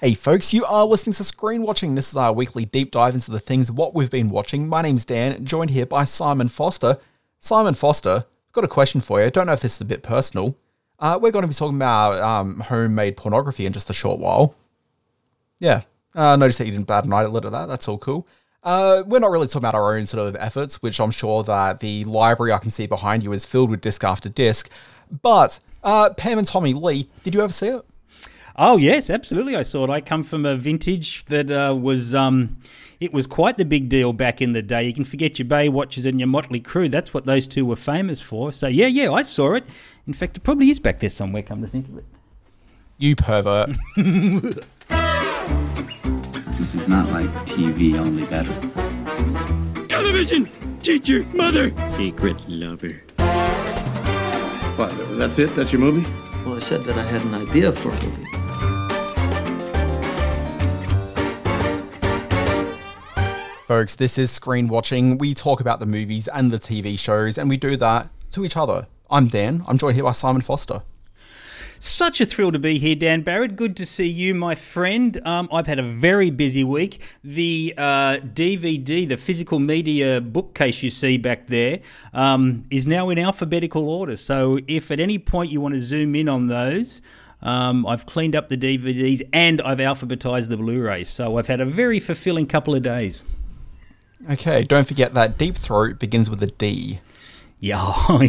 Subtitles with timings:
[0.00, 1.94] Hey folks, you are listening to Screen Watching.
[1.94, 4.68] This is our weekly deep dive into the things what we've been watching.
[4.68, 6.98] My name's Dan, joined here by Simon Foster.
[7.40, 9.24] Simon Foster, got a question for you.
[9.24, 10.54] I Don't know if this is a bit personal.
[10.98, 14.54] Uh, we're going to be talking about um, homemade pornography in just a short while.
[15.60, 15.84] Yeah,
[16.14, 17.64] uh, notice that you didn't bat an eyelid at that.
[17.64, 18.28] That's all cool.
[18.62, 21.80] Uh, we're not really talking about our own sort of efforts, which I'm sure that
[21.80, 24.68] the library I can see behind you is filled with disc after disc.
[25.22, 27.82] But uh, Pam and Tommy Lee, did you ever see it?
[28.58, 29.54] Oh yes, absolutely.
[29.54, 29.90] I saw it.
[29.90, 32.56] I come from a vintage that uh, was um,
[33.00, 34.84] it was quite the big deal back in the day.
[34.84, 36.90] You can forget your Baywatches and your Motley Crue.
[36.90, 38.50] That's what those two were famous for.
[38.52, 39.64] So yeah, yeah, I saw it.
[40.06, 41.42] In fact, it probably is back there somewhere.
[41.42, 42.06] Come to think of it.
[42.96, 43.76] You pervert.
[43.96, 44.64] this
[46.74, 48.54] is not like TV, only better.
[49.86, 53.02] Television, teacher, mother, secret lover.
[54.76, 54.94] What?
[55.18, 55.54] That's it?
[55.54, 56.10] That's your movie?
[56.46, 58.45] Well, I said that I had an idea for a movie.
[63.66, 65.18] Folks, this is Screen Watching.
[65.18, 68.56] We talk about the movies and the TV shows, and we do that to each
[68.56, 68.86] other.
[69.10, 69.64] I'm Dan.
[69.66, 70.82] I'm joined here by Simon Foster.
[71.80, 73.56] Such a thrill to be here, Dan Barrett.
[73.56, 75.20] Good to see you, my friend.
[75.26, 77.02] Um, I've had a very busy week.
[77.24, 81.80] The uh, DVD, the physical media bookcase you see back there,
[82.14, 84.14] um, is now in alphabetical order.
[84.14, 87.02] So if at any point you want to zoom in on those,
[87.42, 91.08] um, I've cleaned up the DVDs and I've alphabetized the Blu rays.
[91.08, 93.24] So I've had a very fulfilling couple of days.
[94.30, 97.00] Okay, don't forget that Deep Throat begins with a D.
[97.60, 97.94] Yeah.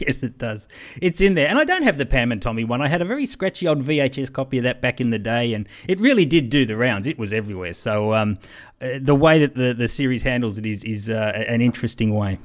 [0.00, 0.68] yes, it does.
[1.00, 1.48] It's in there.
[1.48, 2.80] And I don't have the Pam and Tommy one.
[2.80, 5.68] I had a very scratchy old VHS copy of that back in the day, and
[5.88, 7.06] it really did do the rounds.
[7.06, 7.72] It was everywhere.
[7.72, 8.38] So um,
[8.80, 12.38] uh, the way that the, the series handles it is, is uh, an interesting way.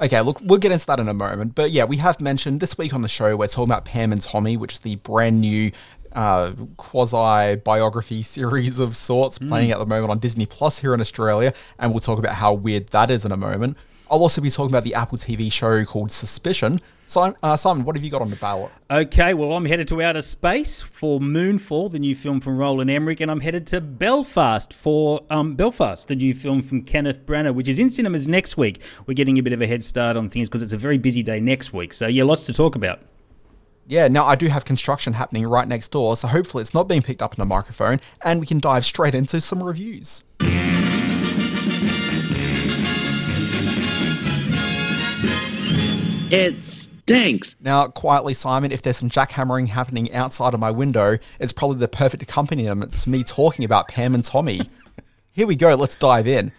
[0.00, 1.54] Okay, look, we'll get into that in a moment.
[1.54, 4.20] But yeah, we have mentioned this week on the show, we're talking about Pam and
[4.20, 5.70] Tommy, which is the brand new
[6.14, 9.74] uh, quasi biography series of sorts playing mm.
[9.74, 12.88] at the moment on Disney Plus here in Australia, and we'll talk about how weird
[12.88, 13.76] that is in a moment.
[14.12, 16.82] I'll also be talking about the Apple TV show called Suspicion.
[17.06, 18.70] Simon, uh, Simon, what have you got on the ballot?
[18.90, 23.20] Okay, well, I'm headed to outer space for Moonfall, the new film from Roland Emmerich,
[23.20, 27.68] and I'm headed to Belfast for um, Belfast, the new film from Kenneth Branagh, which
[27.68, 28.82] is in cinemas next week.
[29.06, 31.22] We're getting a bit of a head start on things because it's a very busy
[31.22, 31.94] day next week.
[31.94, 33.00] So, yeah, lots to talk about.
[33.86, 37.02] Yeah, now I do have construction happening right next door, so hopefully it's not being
[37.02, 40.22] picked up on a microphone, and we can dive straight into some reviews.
[46.30, 47.56] It stinks.
[47.60, 51.88] Now, quietly, Simon, if there's some jackhammering happening outside of my window, it's probably the
[51.88, 54.62] perfect accompaniment to me talking about Pam and Tommy.
[55.32, 56.52] Here we go, let's dive in.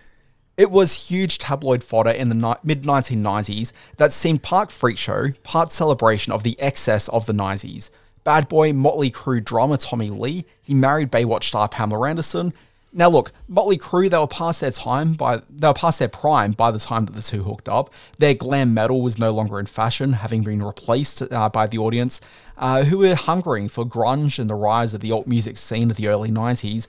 [0.56, 5.32] It was huge tabloid fodder in the ni- mid 1990s that seemed part freak show,
[5.42, 7.90] part celebration of the excess of the 90s.
[8.24, 12.54] Bad boy Motley Crue drummer Tommy Lee, he married Baywatch star Pamela Anderson.
[12.96, 16.52] Now look, Motley Crue they were past their time by they were past their prime
[16.52, 17.92] by the time that the two hooked up.
[18.20, 22.22] Their glam metal was no longer in fashion, having been replaced uh, by the audience,
[22.60, 25.98] uh, who were hungering for grunge and the rise of the alt music scene of
[25.98, 26.86] the early 90s.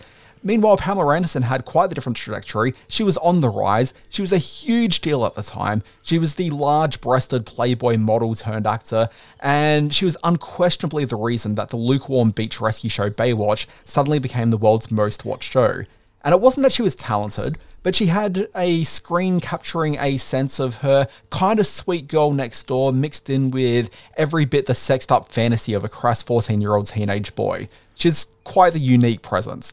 [0.46, 2.74] Meanwhile, Pamela Anderson had quite the different trajectory.
[2.86, 3.94] She was on the rise.
[4.10, 5.82] She was a huge deal at the time.
[6.02, 9.08] She was the large breasted Playboy model turned actor,
[9.40, 14.50] and she was unquestionably the reason that the lukewarm beach rescue show Baywatch suddenly became
[14.50, 15.84] the world's most watched show.
[16.22, 20.58] And it wasn't that she was talented, but she had a screen capturing a sense
[20.58, 25.12] of her kind of sweet girl next door mixed in with every bit the sexed
[25.12, 27.68] up fantasy of a crass 14 year old teenage boy.
[27.94, 29.72] She's quite the unique presence.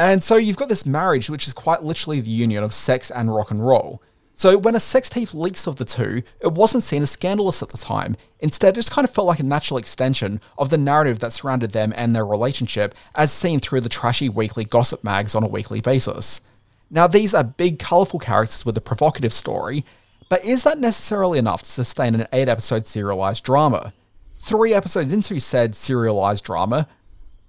[0.00, 3.34] And so you've got this marriage, which is quite literally the union of sex and
[3.34, 4.02] rock and roll.
[4.32, 7.68] So when a sex tape leaks of the two, it wasn't seen as scandalous at
[7.68, 8.16] the time.
[8.38, 11.72] Instead, it just kind of felt like a natural extension of the narrative that surrounded
[11.72, 15.82] them and their relationship, as seen through the trashy weekly gossip mags on a weekly
[15.82, 16.40] basis.
[16.88, 19.84] Now, these are big, colourful characters with a provocative story,
[20.30, 23.92] but is that necessarily enough to sustain an 8 episode serialised drama?
[24.34, 26.88] Three episodes into said serialised drama,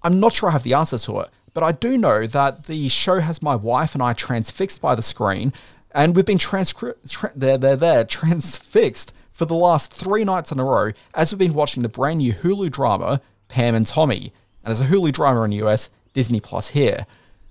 [0.03, 2.89] I'm not sure I have the answer to it, but I do know that the
[2.89, 5.53] show has my wife and I transfixed by the screen,
[5.93, 10.59] and we've been transcri- tra- there, there, there, transfixed for the last three nights in
[10.59, 13.21] a row as we've been watching the brand new Hulu drama
[13.51, 14.33] Pam and Tommy,
[14.63, 17.05] and as a Hulu drama in the US, Disney Plus here.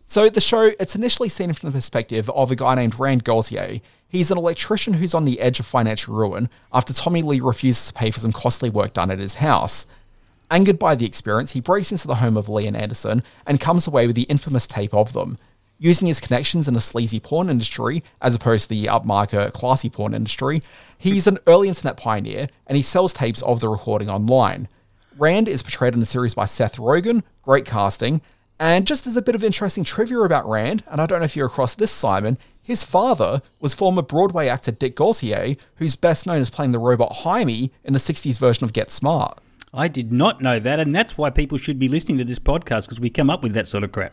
[0.05, 3.81] So the show, it's initially seen from the perspective of a guy named Rand Gauthier.
[4.09, 7.93] He's an electrician who's on the edge of financial ruin after Tommy Lee refuses to
[7.93, 9.87] pay for some costly work done at his house.
[10.51, 13.87] Angered by the experience, he breaks into the home of Lee and Anderson and comes
[13.87, 15.39] away with the infamous tape of them.
[15.79, 20.13] Using his connections in the sleazy porn industry, as opposed to the upmarket classy porn
[20.13, 20.61] industry,
[20.99, 24.69] he's an early internet pioneer and he sells tapes of the recording online.
[25.17, 28.21] Rand is portrayed in the series by Seth Rogen, great casting,
[28.59, 31.35] And just as a bit of interesting trivia about Rand, and I don't know if
[31.35, 36.41] you're across this, Simon, his father was former Broadway actor Dick Gautier, who's best known
[36.41, 39.39] as playing the robot Hymie in the 60s version of Get Smart.
[39.73, 42.87] I did not know that, and that's why people should be listening to this podcast
[42.87, 44.13] because we come up with that sort of crap.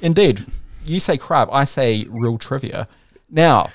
[0.00, 0.46] Indeed.
[0.84, 2.88] You say crap, I say real trivia.
[3.30, 3.70] Now,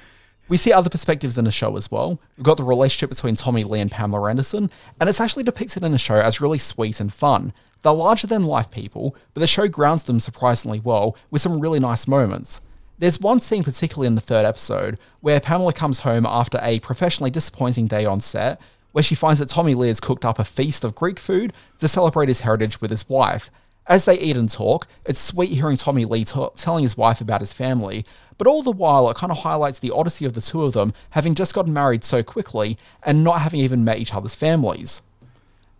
[0.48, 2.20] we see other perspectives in the show as well.
[2.38, 4.70] We've got the relationship between Tommy Lee and Pamela Anderson,
[5.00, 7.54] and it's actually depicted in the show as really sweet and fun.
[7.82, 11.80] They're larger than life people, but the show grounds them surprisingly well with some really
[11.80, 12.62] nice moments.
[13.00, 17.32] There's one scene, particularly in the third episode, where Pamela comes home after a professionally
[17.32, 18.62] disappointing day on set,
[18.94, 21.88] where she finds that Tommy Lee has cooked up a feast of Greek food to
[21.88, 23.52] celebrate his heritage with his wife.
[23.86, 27.42] As they eat and talk, it's sweet hearing Tommy Lee t- telling his wife about
[27.42, 28.06] his family,
[28.38, 30.94] but all the while it kind of highlights the odyssey of the two of them
[31.10, 35.02] having just gotten married so quickly and not having even met each other's families.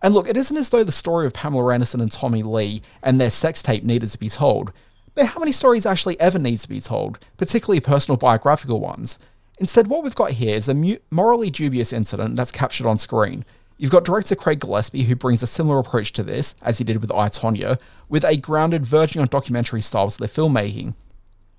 [0.02, 3.18] And look, it isn't as though the story of Pamela Anderson and Tommy Lee and
[3.18, 4.70] their sex tape needed to be told,
[5.14, 9.18] but how many stories actually ever need to be told, particularly personal biographical ones?
[9.58, 13.44] Instead, what we've got here is a morally dubious incident that's captured on screen.
[13.76, 17.00] You've got director Craig Gillespie, who brings a similar approach to this, as he did
[17.00, 17.78] with I, Tonya,
[18.08, 20.94] with a grounded, verging on documentary style to their filmmaking.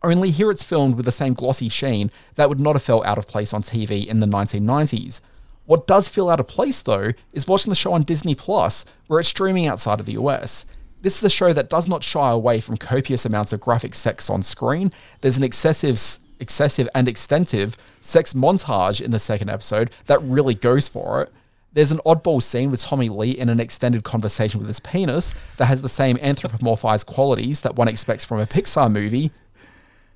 [0.04, 3.18] Only here it's filmed with the same glossy sheen that would not have felt out
[3.18, 5.20] of place on TV in the 1990s.
[5.66, 9.20] What does feel out of place, though, is watching the show on Disney Plus, where
[9.20, 10.66] it's streaming outside of the US.
[11.02, 14.30] This is a show that does not shy away from copious amounts of graphic sex
[14.30, 14.92] on screen.
[15.22, 16.00] There's an excessive,
[16.40, 21.34] excessive and extensive sex montage in the second episode that really goes for it.
[21.74, 25.66] There's an oddball scene with Tommy Lee in an extended conversation with his penis that
[25.66, 29.32] has the same anthropomorphized qualities that one expects from a Pixar movie.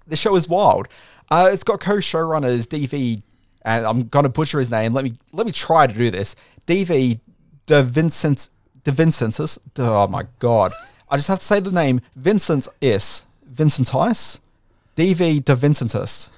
[0.08, 0.88] The show is wild.
[1.30, 3.22] Uh, it's got co-showrunners DV,
[3.64, 4.94] and I'm gonna butcher his name.
[4.94, 6.36] Let me let me try to do this.
[6.66, 7.20] DV
[7.66, 8.48] De Vincent
[8.84, 9.60] De Vincentus.
[9.78, 10.72] Oh my god!
[11.10, 13.24] I just have to say the name Vincent is
[13.54, 14.40] Vincentice.
[15.00, 16.30] DV De Vincentus.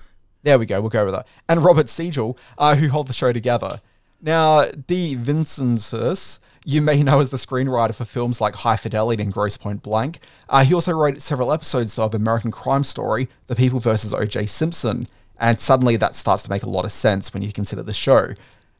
[0.43, 0.79] There we go.
[0.81, 1.27] We'll go with that.
[1.49, 3.81] And Robert Siegel, uh, who hold the show together.
[4.21, 9.57] Now, DeVincentis, you may know as the screenwriter for films like High Fidelity and Grosse
[9.57, 10.19] Pointe Blank.
[10.47, 14.13] Uh, he also wrote several episodes of American Crime Story, The People vs.
[14.13, 14.45] O.J.
[14.45, 15.07] Simpson,
[15.39, 18.35] and suddenly that starts to make a lot of sense when you consider the show.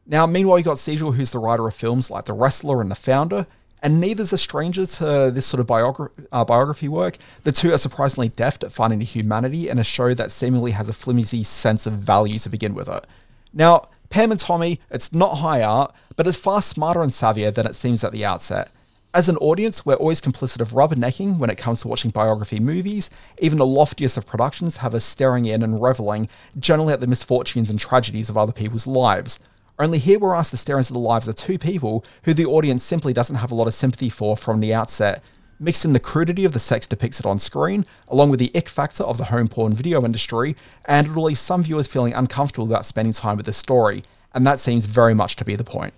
[0.06, 2.94] Now, meanwhile, you got Siegel, who's the writer of films like The Wrestler and The
[2.94, 3.48] Founder,
[3.82, 7.18] and neither's a stranger to this sort of biogra- uh, biography work.
[7.42, 10.92] The two are surprisingly deft at finding humanity in a show that seemingly has a
[10.92, 13.04] flimsy sense of value to begin with it.
[13.52, 17.66] Now, Pam and Tommy, it's not high art, but it's far smarter and savvier than
[17.66, 18.70] it seems at the outset.
[19.14, 23.10] As an audience, we're always complicit of rubbernecking when it comes to watching biography movies.
[23.38, 27.68] Even the loftiest of productions have us staring in and reveling, generally at the misfortunes
[27.68, 29.38] and tragedies of other people's lives.
[29.82, 32.84] Only here we're asked to stare into the lives of two people who the audience
[32.84, 35.24] simply doesn't have a lot of sympathy for from the outset.
[35.58, 39.02] Mixed in the crudity of the sex depicted on screen, along with the ick factor
[39.02, 43.12] of the home porn video industry, and it'll leave some viewers feeling uncomfortable about spending
[43.12, 45.94] time with the story, and that seems very much to be the point.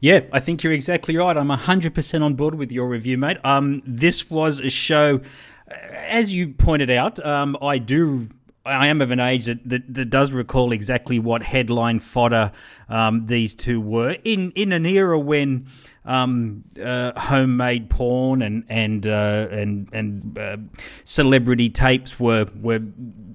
[0.00, 1.34] Yeah, I think you're exactly right.
[1.34, 3.38] I'm 100% on board with your review, mate.
[3.42, 5.22] Um, this was a show,
[5.66, 8.28] as you pointed out, um, I do
[8.64, 12.52] I am of an age that, that, that, does recall exactly what headline fodder
[12.88, 15.66] um, these two were in in an era when
[16.04, 20.56] um, uh, homemade porn and and uh, and and uh,
[21.02, 22.80] celebrity tapes were were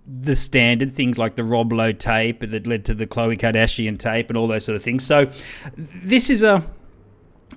[0.07, 4.29] the standard things like the Rob Lowe tape that led to the Khloe Kardashian tape
[4.29, 5.05] and all those sort of things.
[5.05, 5.29] So
[5.75, 6.63] this is a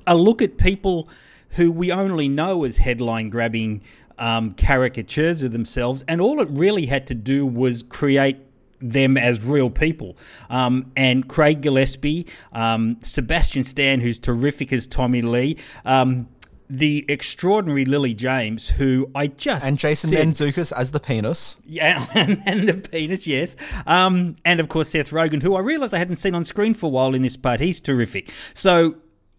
[0.06, 1.08] a look at people
[1.50, 3.82] who we only know as headline grabbing
[4.20, 8.36] um, caricatures of themselves, and all it really had to do was create
[8.80, 10.16] them as real people.
[10.48, 15.56] Um, and Craig Gillespie, um, Sebastian Stan, who's terrific as Tommy Lee.
[15.84, 16.28] Um,
[16.70, 22.40] the extraordinary Lily James, who I just and Jason said, as the penis, yeah, and,
[22.46, 26.16] and the penis, yes, um, and of course Seth Rogen, who I realised I hadn't
[26.16, 27.58] seen on screen for a while in this part.
[27.58, 28.30] He's terrific.
[28.54, 28.94] So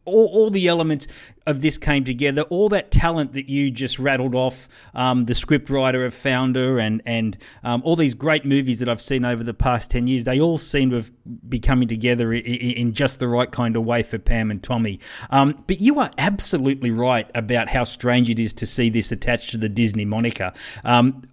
[0.06, 1.08] all, all the elements
[1.48, 2.44] of this came together.
[2.44, 7.38] All that talent that you just rattled off, um, the scriptwriter of Founder, and and
[7.64, 10.58] um, all these great movies that I've seen over the past ten years, they all
[10.58, 11.04] seem to
[11.48, 15.00] be coming together in, in just the right kind of way for Pam and Tommy.
[15.30, 19.52] Um, but you are absolutely right about how strange it is to see this attached
[19.52, 20.52] to the Disney moniker.
[20.84, 21.24] Um,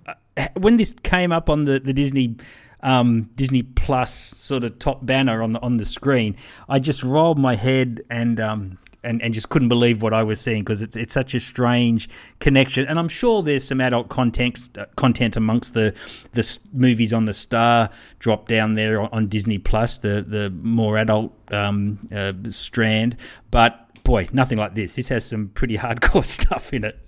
[0.57, 2.37] when this came up on the the Disney
[2.83, 6.37] um, Disney Plus sort of top banner on the on the screen,
[6.69, 10.41] I just rolled my head and um, and, and just couldn't believe what I was
[10.41, 12.09] seeing because it's it's such a strange
[12.41, 12.87] connection.
[12.87, 15.95] And I'm sure there's some adult content uh, content amongst the
[16.33, 20.99] the movies on the Star drop down there on, on Disney Plus, the the more
[20.99, 23.17] adult um, uh, strand.
[23.51, 24.97] But boy, nothing like this.
[24.97, 26.99] This has some pretty hardcore stuff in it.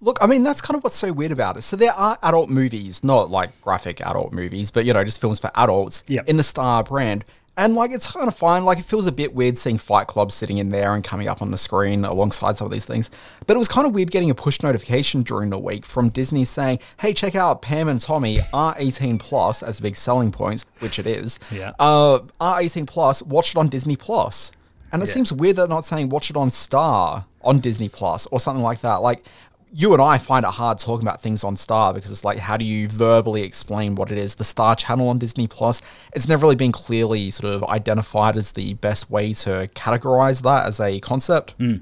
[0.00, 1.62] Look, I mean, that's kind of what's so weird about it.
[1.62, 5.38] So there are adult movies, not like graphic adult movies, but you know, just films
[5.40, 6.28] for adults Yep.
[6.28, 7.24] in the Star brand.
[7.58, 8.66] And like, it's kind of fine.
[8.66, 11.40] Like, it feels a bit weird seeing Fight Club sitting in there and coming up
[11.40, 13.10] on the screen alongside some of these things.
[13.46, 16.44] But it was kind of weird getting a push notification during the week from Disney
[16.44, 20.98] saying, "Hey, check out Pam and Tommy R18 plus as a big selling point, which
[20.98, 21.38] it is.
[21.50, 21.72] Yeah.
[21.78, 23.22] Uh, R18 plus.
[23.22, 24.52] Watch it on Disney plus.
[24.92, 25.14] And it Yeah.
[25.14, 28.80] seems weird they're not saying watch it on Star on Disney Plus or something like
[28.82, 28.96] that.
[29.02, 29.24] Like
[29.72, 32.56] you and I find it hard talking about things on Star because it's like how
[32.56, 34.36] do you verbally explain what it is?
[34.36, 35.82] The Star channel on Disney Plus,
[36.14, 40.66] it's never really been clearly sort of identified as the best way to categorize that
[40.66, 41.52] as a concept.
[41.58, 41.76] Hmm.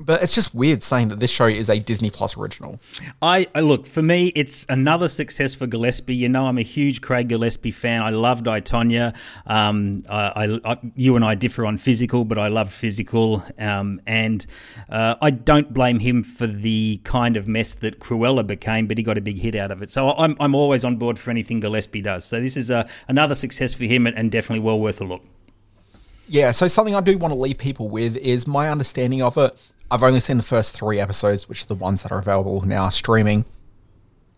[0.00, 2.80] But it's just weird saying that this show is a Disney Plus original.
[3.22, 4.32] I, I look for me.
[4.34, 6.16] It's another success for Gillespie.
[6.16, 8.02] You know, I'm a huge Craig Gillespie fan.
[8.02, 9.14] I loved I Tonya.
[9.46, 13.44] Um, I, I, you and I differ on physical, but I love physical.
[13.56, 14.44] Um, and
[14.88, 19.04] uh, I don't blame him for the kind of mess that Cruella became, but he
[19.04, 19.90] got a big hit out of it.
[19.90, 22.24] So I'm, I'm always on board for anything Gillespie does.
[22.24, 25.22] So this is a, another success for him, and, and definitely well worth a look.
[26.26, 29.58] Yeah, so something I do want to leave people with is my understanding of it.
[29.90, 32.88] I've only seen the first three episodes, which are the ones that are available now
[32.88, 33.44] streaming.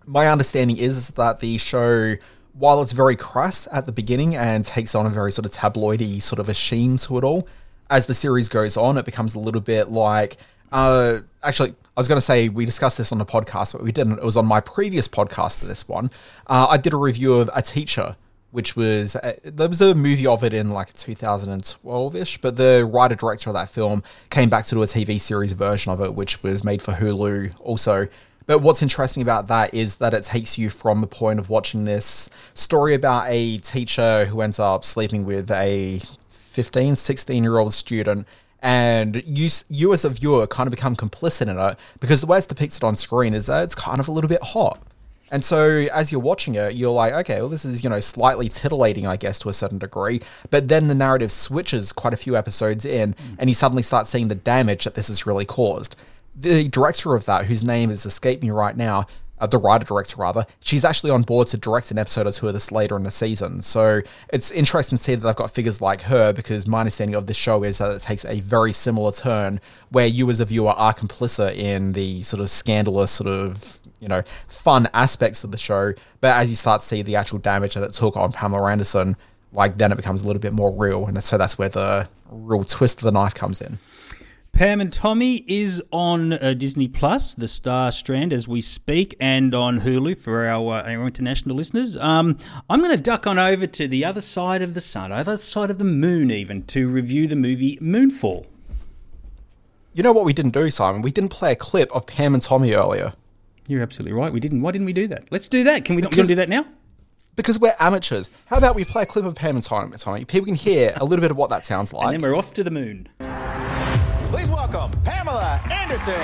[0.05, 2.15] My understanding is that the show,
[2.53, 6.21] while it's very crass at the beginning and takes on a very sort of tabloidy
[6.21, 7.49] sort of a sheen to it all,
[7.91, 10.37] as the series goes on, it becomes a little bit like.
[10.73, 13.93] Uh, actually, I was going to say we discussed this on the podcast, but we
[13.93, 14.19] didn't.
[14.19, 16.11] It was on my previous podcast to this one.
[16.47, 18.17] Uh, I did a review of A Teacher,
[18.51, 23.15] which was uh, there was a movie of it in like 2012ish, but the writer
[23.15, 26.43] director of that film came back to do a TV series version of it, which
[26.43, 28.09] was made for Hulu also.
[28.47, 31.85] But what's interesting about that is that it takes you from the point of watching
[31.85, 37.73] this story about a teacher who ends up sleeping with a 15, 16 year old
[37.73, 38.27] student.
[38.63, 42.39] And you, you as a viewer kind of become complicit in it because the way
[42.39, 44.81] it's depicted on screen is that it's kind of a little bit hot.
[45.31, 48.49] And so as you're watching it, you're like, okay, well, this is, you know, slightly
[48.49, 50.21] titillating, I guess, to a certain degree.
[50.51, 54.29] But then the narrative switches quite a few episodes in, and you suddenly start seeing
[54.29, 55.97] the damage that this has really caused.
[56.39, 59.07] The director of that, whose name has escaped me right now,
[59.39, 62.49] uh, the writer director rather, she's actually on board to direct an episode or two
[62.49, 63.61] of this later in the season.
[63.63, 64.01] So
[64.33, 67.37] it's interesting to see that they've got figures like her because my understanding of this
[67.37, 70.95] show is that it takes a very similar turn where you as a viewer are
[70.95, 75.93] complicit in the sort of scandalous sort of you know fun aspects of the show,
[76.21, 79.17] but as you start to see the actual damage that it took on Pamela Anderson,
[79.53, 82.65] like then it becomes a little bit more real, and so that's where the real
[82.65, 83.79] twist of the knife comes in.
[84.57, 89.55] Pam and Tommy is on uh, Disney Plus, the Star Strand, as we speak, and
[89.55, 91.95] on Hulu for our, uh, our international listeners.
[91.99, 92.39] Um,
[92.71, 95.71] I'm going to duck on over to the other side of the sun, other side
[95.71, 98.47] of the moon, even to review the movie Moonfall.
[99.93, 101.03] You know what we didn't do, Simon?
[101.03, 103.13] We didn't play a clip of Pam and Tommy earlier.
[103.69, 104.33] You're absolutely right.
[104.33, 104.63] We didn't.
[104.63, 105.25] Why didn't we do that?
[105.31, 105.85] Let's do that.
[105.85, 106.65] Can we not Because- do that now?
[107.35, 108.31] Because we're amateurs.
[108.47, 109.95] How about we play a clip of Pam and Tommy?
[109.99, 110.25] Tommy?
[110.25, 112.15] People can hear a little bit of what that sounds like.
[112.15, 113.09] And then we're off to the moon.
[114.31, 116.15] Please welcome Pamela Anderson.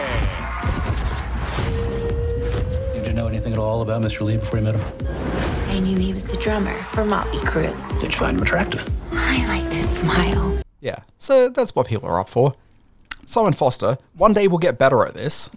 [2.95, 4.23] Did you know anything at all about Mr.
[4.23, 5.07] Lee before you met him?
[5.69, 8.01] I knew he was the drummer for Motley Crue.
[8.01, 8.83] Did you find him attractive?
[9.13, 10.59] I liked his smile.
[10.81, 12.55] Yeah, so that's what people are up for.
[13.27, 15.51] Simon Foster, one day we'll get better at this.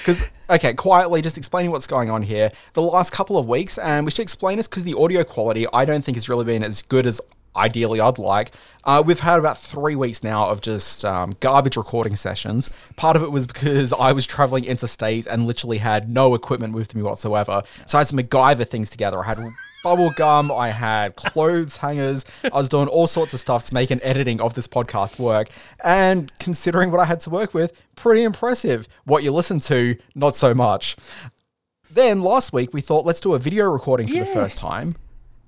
[0.00, 2.52] Because, okay, quietly just explaining what's going on here.
[2.74, 5.84] The last couple of weeks, and we should explain this because the audio quality I
[5.84, 7.20] don't think has really been as good as
[7.56, 8.52] ideally I'd like.
[8.84, 12.70] Uh, we've had about three weeks now of just um, garbage recording sessions.
[12.96, 16.94] Part of it was because I was traveling interstate and literally had no equipment with
[16.94, 17.62] me whatsoever.
[17.86, 19.20] So I had some MacGyver things together.
[19.20, 19.38] I had
[19.88, 23.90] bubble gum, I had clothes hangers, I was doing all sorts of stuff to make
[23.90, 25.48] an editing of this podcast work.
[25.82, 28.86] And considering what I had to work with, pretty impressive.
[29.04, 30.94] What you listen to, not so much.
[31.90, 34.96] Then last week we thought let's do a video recording for the first time.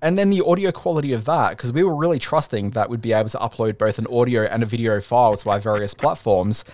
[0.01, 3.13] And then the audio quality of that, because we were really trusting that we'd be
[3.13, 6.65] able to upload both an audio and a video file to our various platforms.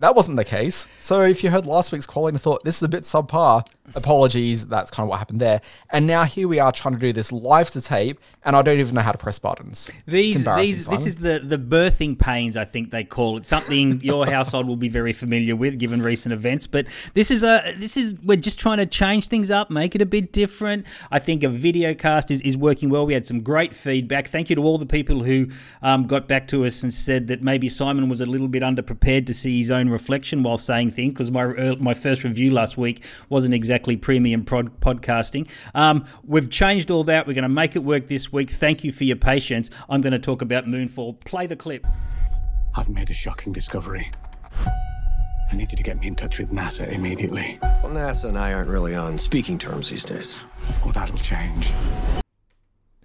[0.00, 0.86] That wasn't the case.
[0.98, 3.66] So if you heard last week's quality and thought this is a bit subpar,
[3.96, 5.60] apologies, that's kind of what happened there.
[5.90, 8.78] And now here we are trying to do this live to tape, and I don't
[8.78, 9.90] even know how to press buttons.
[10.06, 13.46] These, these, this is the, the birthing pains, I think they call it.
[13.46, 16.66] Something your household will be very familiar with, given recent events.
[16.66, 20.02] But this is a, this is we're just trying to change things up, make it
[20.02, 20.86] a bit different.
[21.10, 23.06] I think a video cast is, is working well.
[23.06, 24.28] We had some great feedback.
[24.28, 25.48] Thank you to all the people who
[25.80, 29.26] um, got back to us and said that maybe Simon was a little bit underprepared
[29.26, 32.76] to see his own reflection while saying things because my ear- my first review last
[32.76, 35.48] week wasn't exactly premium prod- podcasting.
[35.74, 37.28] Um, we've changed all that.
[37.28, 38.50] We're going to make it work this week.
[38.50, 39.70] Thank you for your patience.
[39.88, 41.20] I'm going to talk about Moonfall.
[41.20, 41.86] Play the clip.
[42.74, 44.10] I've made a shocking discovery.
[45.52, 47.58] I need you to get me in touch with NASA immediately.
[47.62, 50.42] Well, NASA and I aren't really on speaking terms these days.
[50.84, 51.70] Oh, that'll change.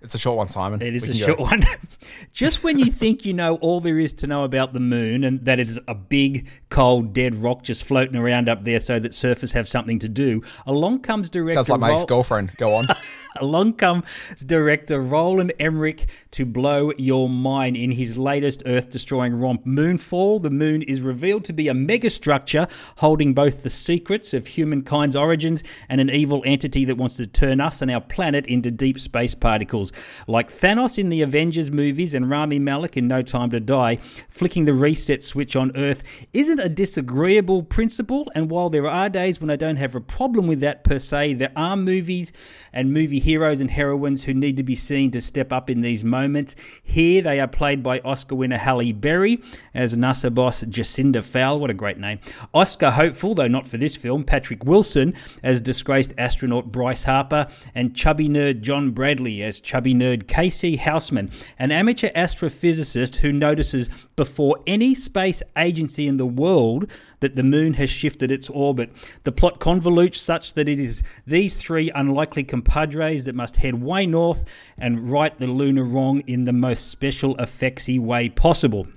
[0.01, 0.81] It's a short one, Simon.
[0.81, 1.43] It is a short go.
[1.43, 1.63] one.
[2.33, 5.45] Just when you think you know all there is to know about the moon and
[5.45, 9.11] that it is a big, cold, dead rock just floating around up there so that
[9.11, 11.55] surfers have something to do, along comes director.
[11.55, 12.57] Sounds like my ex girlfriend.
[12.57, 12.87] Go on.
[13.41, 14.05] Along comes
[14.45, 20.43] director Roland Emmerich to blow your mind in his latest Earth destroying romp, Moonfall.
[20.43, 25.63] The moon is revealed to be a megastructure holding both the secrets of humankind's origins
[25.89, 29.33] and an evil entity that wants to turn us and our planet into deep space
[29.33, 29.91] particles.
[30.27, 33.97] Like Thanos in the Avengers movies and Rami Malek in No Time to Die,
[34.29, 38.31] flicking the reset switch on Earth isn't a disagreeable principle.
[38.35, 41.33] And while there are days when I don't have a problem with that per se,
[41.33, 42.31] there are movies
[42.71, 46.03] and movie heroes and heroines who need to be seen to step up in these
[46.03, 46.53] moments.
[46.83, 49.41] Here they are played by Oscar winner Halle Berry
[49.73, 51.57] as NASA boss Jacinda Fowl.
[51.57, 52.19] What a great name.
[52.53, 57.95] Oscar hopeful, though not for this film, Patrick Wilson as disgraced astronaut Bryce Harper, and
[57.95, 64.59] chubby nerd John Bradley as chubby nerd Casey Houseman, an amateur astrophysicist who notices before
[64.67, 68.91] any space agency in the world that the moon has shifted its orbit.
[69.23, 74.05] The plot convolutes such that it is these three unlikely compadres that must head way
[74.05, 74.43] north
[74.77, 78.87] and right the lunar wrong in the most special effectsy way possible.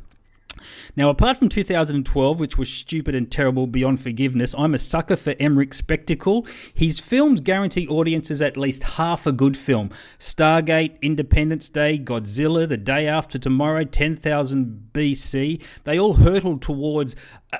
[0.96, 5.34] Now, apart from 2012, which was stupid and terrible beyond forgiveness, I'm a sucker for
[5.40, 6.46] Emmerich spectacle.
[6.72, 9.90] His films guarantee audiences at least half a good film.
[10.18, 17.16] Stargate, Independence Day, Godzilla, The Day After Tomorrow, 10,000 BC, they all hurtle towards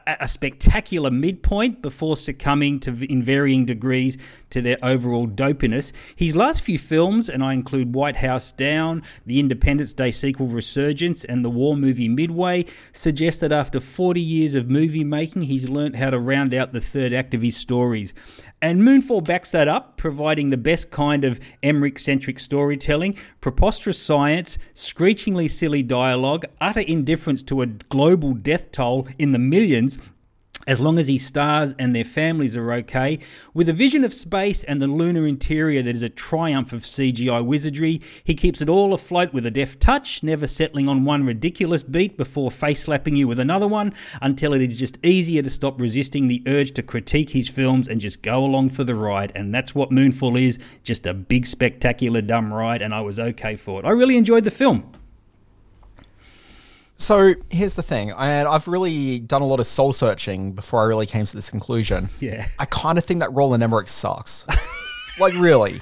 [0.07, 4.17] a, spectacular midpoint before succumbing to, in varying degrees,
[4.51, 5.93] to their overall dopiness.
[6.17, 11.25] His last few films, and I include White House Down, the Independence Day sequel Resurgence,
[11.25, 15.97] and the war movie Midway, suggest that after 40 years of movie making, he's learnt
[15.97, 18.15] how to round out the third act of his stories.
[18.65, 24.57] And Moonfall backs that up, providing the best kind of Emmerich centric storytelling, preposterous science,
[24.73, 29.99] screechingly silly dialogue, utter indifference to a global death toll in the millions,
[30.67, 33.19] as long as his stars and their families are okay,
[33.53, 37.45] with a vision of space and the lunar interior that is a triumph of CGI
[37.45, 41.83] wizardry, he keeps it all afloat with a deft touch, never settling on one ridiculous
[41.83, 45.81] beat before face slapping you with another one, until it is just easier to stop
[45.81, 49.33] resisting the urge to critique his films and just go along for the ride.
[49.35, 53.57] And that's what Moonfall is just a big, spectacular, dumb ride, and I was okay
[53.57, 53.87] for it.
[53.87, 54.93] I really enjoyed the film.
[56.97, 60.85] So here's the thing, and I've really done a lot of soul searching before I
[60.85, 62.09] really came to this conclusion.
[62.21, 62.47] Yeah.
[62.59, 64.47] I kind of think that Roland Emmerich sucks.
[65.19, 65.81] like really,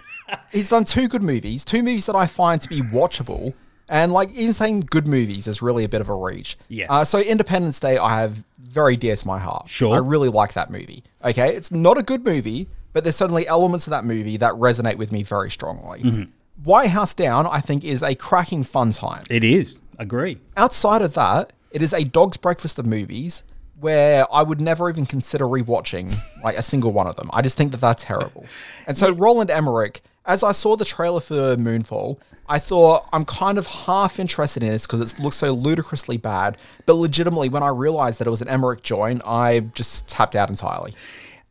[0.51, 3.53] he's done two good movies, two movies that I find to be watchable,
[3.89, 6.57] and like even saying good movies is really a bit of a reach.
[6.69, 6.87] Yeah.
[6.89, 9.69] Uh, so Independence Day, I have very dear to my heart.
[9.69, 9.95] Sure.
[9.95, 11.05] I really like that movie.
[11.23, 14.97] Okay, it's not a good movie, but there's certainly elements of that movie that resonate
[14.97, 16.01] with me very strongly.
[16.01, 16.23] Mm-hmm.
[16.65, 19.81] White House Down, I think, is a cracking fun time It is.
[20.03, 20.39] Agree.
[20.57, 23.45] outside of that, it is a dog's breakfast of movies
[23.81, 27.31] where I would never even consider rewatching like a single one of them.
[27.33, 28.47] I just think that that's terrible.
[28.87, 33.59] And so Roland Emmerich, as I saw the trailer for Moonfall, I thought I'm kind
[33.59, 36.59] of half interested in this because it looks so ludicrously bad.
[36.87, 40.49] But legitimately, when I realized that it was an Emmerich joint, I just tapped out
[40.49, 40.95] entirely.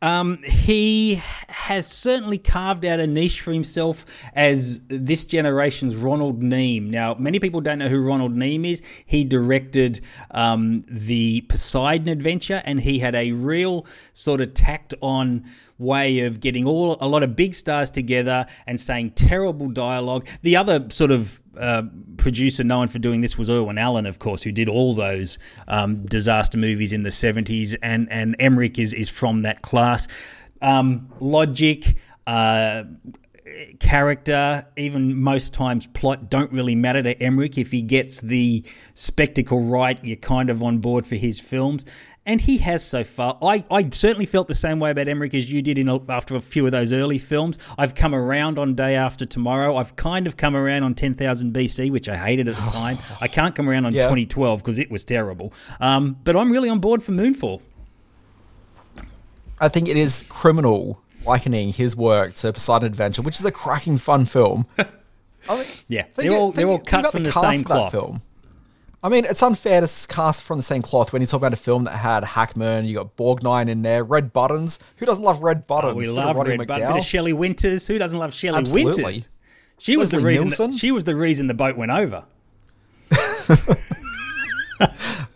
[0.02, 6.90] Um, he has certainly carved out a niche for himself as this generation's Ronald Neame.
[6.90, 8.82] Now, many people don't know who Ronald Neame is.
[9.06, 10.00] He directed
[10.32, 15.44] um, the Poseidon Adventure, and he had a real sort of tacked on
[15.78, 20.26] way of getting all a lot of big stars together and saying terrible dialogue.
[20.42, 21.82] The other sort of uh,
[22.16, 25.38] producer known for doing this was Irwin Allen, of course, who did all those
[25.68, 30.08] um, disaster movies in the seventies, and and Emmerich is is from that class.
[30.60, 31.96] Um, logic.
[32.26, 32.84] Uh,
[33.80, 37.58] character, even most times plot, don't really matter to Emmerich.
[37.58, 41.84] If he gets the spectacle right, you're kind of on board for his films.
[42.24, 43.36] And he has so far.
[43.42, 46.36] I, I certainly felt the same way about Emmerich as you did in a, after
[46.36, 47.58] a few of those early films.
[47.76, 49.76] I've come around on Day After Tomorrow.
[49.76, 52.98] I've kind of come around on 10,000 BC, which I hated at the time.
[53.20, 54.02] I can't come around on Yeah.
[54.02, 55.52] 2012 because it was terrible.
[55.80, 57.60] Um, but I'm really on board for Moonfall.
[59.60, 63.98] I think it is criminal likening his work to Poseidon Adventure, which is a cracking
[63.98, 64.66] fun film.
[64.78, 67.90] I mean, Yeah, they're all, they're all cut from the, cast same cloth.
[67.92, 68.22] Film.
[69.04, 71.56] I mean, it's unfair to cast from the same cloth when you talk about a
[71.56, 74.78] film that had Hackman, you got Borgnine in there, Red Buttons.
[74.98, 75.94] Who doesn't love Red Buttons?
[75.94, 76.84] Oh, we love Red Button.
[76.84, 76.88] McDowall.
[76.94, 77.86] Bit of Shelley Winters.
[77.88, 79.02] Who doesn't love Shelley Absolutely.
[79.02, 79.28] Winters?
[79.78, 80.48] She was the reason.
[80.48, 80.70] Nielsen?
[80.70, 82.24] That, she was the reason the boat went over.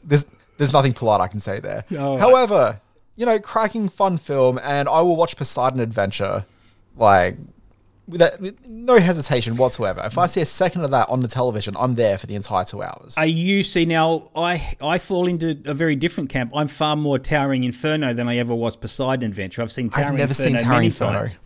[0.05, 0.26] There's
[0.57, 1.85] there's nothing polite I can say there.
[1.90, 2.18] Right.
[2.18, 2.81] However,
[3.16, 6.46] you know, cracking fun film, and I will watch Poseidon Adventure,
[6.96, 7.37] like,
[8.08, 10.02] with no hesitation whatsoever.
[10.04, 12.64] If I see a second of that on the television, I'm there for the entire
[12.64, 13.16] two hours.
[13.16, 14.30] Are you see now?
[14.36, 16.52] I I fall into a very different camp.
[16.54, 19.62] I'm far more Towering Inferno than I ever was Poseidon Adventure.
[19.62, 21.18] I've seen Towering I've never Inferno seen Towering Inferno.
[21.20, 21.38] times.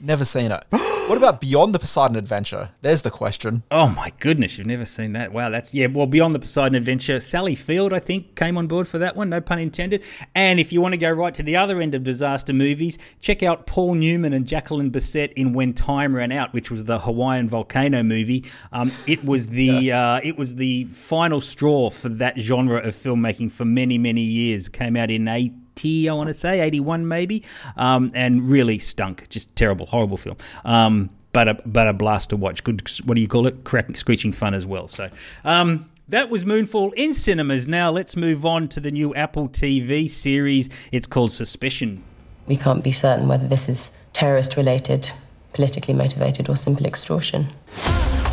[0.00, 0.64] Never seen it.
[0.70, 2.70] what about Beyond the Poseidon Adventure?
[2.82, 3.62] There's the question.
[3.70, 5.32] Oh my goodness, you've never seen that?
[5.32, 5.86] Wow, that's yeah.
[5.86, 9.30] Well, beyond the Poseidon Adventure, Sally Field, I think, came on board for that one.
[9.30, 10.02] No pun intended.
[10.34, 13.42] And if you want to go right to the other end of disaster movies, check
[13.42, 17.48] out Paul Newman and Jacqueline Bisset in When Time Ran Out, which was the Hawaiian
[17.48, 18.44] volcano movie.
[18.72, 23.50] Um, it was the uh, it was the final straw for that genre of filmmaking
[23.50, 24.68] for many many years.
[24.68, 25.52] Came out in eight.
[25.84, 27.44] I want to say, 81 maybe,
[27.76, 29.28] um, and really stunk.
[29.28, 30.36] Just terrible, horrible film.
[30.64, 32.64] Um, but a, but a blast to watch.
[32.64, 33.64] Good, what do you call it?
[33.64, 34.88] Crack, screeching fun as well.
[34.88, 35.10] So,
[35.44, 37.68] um, that was Moonfall in cinemas.
[37.68, 40.70] Now let's move on to the new Apple TV series.
[40.90, 42.02] It's called Suspicion.
[42.46, 45.10] We can't be certain whether this is terrorist related,
[45.52, 47.48] politically motivated, or simple extortion.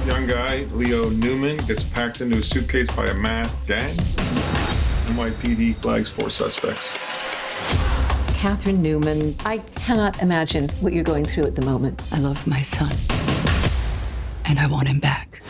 [0.06, 3.96] Young guy, Leo Newman, gets packed into a suitcase by a masked gang.
[5.08, 7.25] NYPD flags four suspects.
[8.46, 12.00] Catherine Newman, I cannot imagine what you're going through at the moment.
[12.12, 12.92] I love my son,
[14.46, 15.42] and I want him back.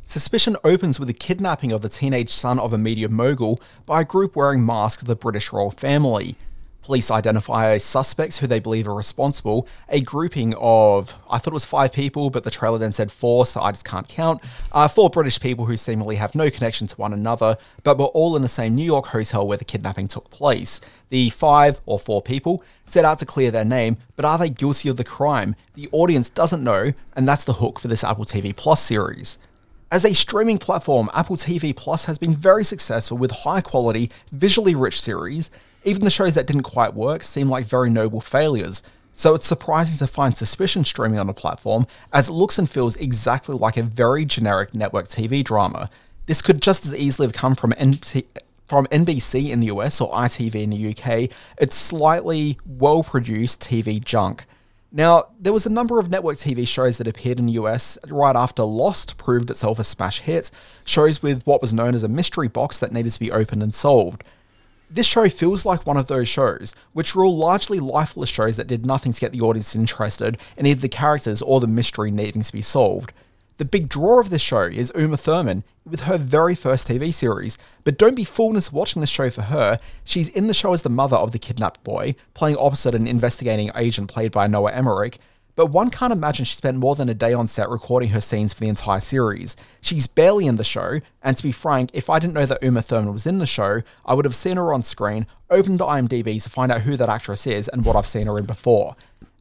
[0.00, 4.04] Suspicion opens with the kidnapping of the teenage son of a media mogul by a
[4.04, 6.36] group wearing masks of the British royal family.
[6.82, 11.64] Police identify suspects who they believe are responsible, a grouping of, I thought it was
[11.64, 14.42] five people, but the trailer then said four, so I just can't count.
[14.72, 18.34] Uh, four British people who seemingly have no connection to one another, but were all
[18.34, 20.80] in the same New York hotel where the kidnapping took place.
[21.10, 24.88] The five or four people set out to clear their name, but are they guilty
[24.88, 25.54] of the crime?
[25.74, 29.38] The audience doesn't know, and that's the hook for this Apple TV Plus series.
[29.92, 34.74] As a streaming platform, Apple TV Plus has been very successful with high quality, visually
[34.74, 35.50] rich series.
[35.84, 38.82] Even the shows that didn't quite work seem like very noble failures.
[39.14, 42.96] So it's surprising to find Suspicion streaming on the platform, as it looks and feels
[42.96, 45.90] exactly like a very generic network TV drama.
[46.26, 48.26] This could just as easily have come from NT-
[48.66, 51.28] from NBC in the US or ITV in the UK.
[51.58, 54.46] It's slightly well produced TV junk.
[54.90, 58.36] Now, there was a number of network TV shows that appeared in the US right
[58.36, 60.50] after Lost proved itself a smash hit,
[60.84, 63.74] shows with what was known as a mystery box that needed to be opened and
[63.74, 64.24] solved.
[64.94, 68.66] This show feels like one of those shows, which were all largely lifeless shows that
[68.66, 72.42] did nothing to get the audience interested in either the characters or the mystery needing
[72.42, 73.10] to be solved.
[73.56, 77.56] The big draw of this show is Uma Thurman with her very first TV series,
[77.84, 79.80] but don't be fooled into watching this show for her.
[80.04, 83.70] She's in the show as the mother of the kidnapped boy, playing opposite an investigating
[83.74, 85.18] agent played by Noah Emmerich.
[85.54, 88.54] But one can't imagine she spent more than a day on set recording her scenes
[88.54, 89.54] for the entire series.
[89.82, 92.80] She's barely in the show, and to be frank, if I didn't know that Uma
[92.80, 96.48] Thurman was in the show, I would have seen her on screen, opened IMDb to
[96.48, 98.96] find out who that actress is and what I've seen her in before.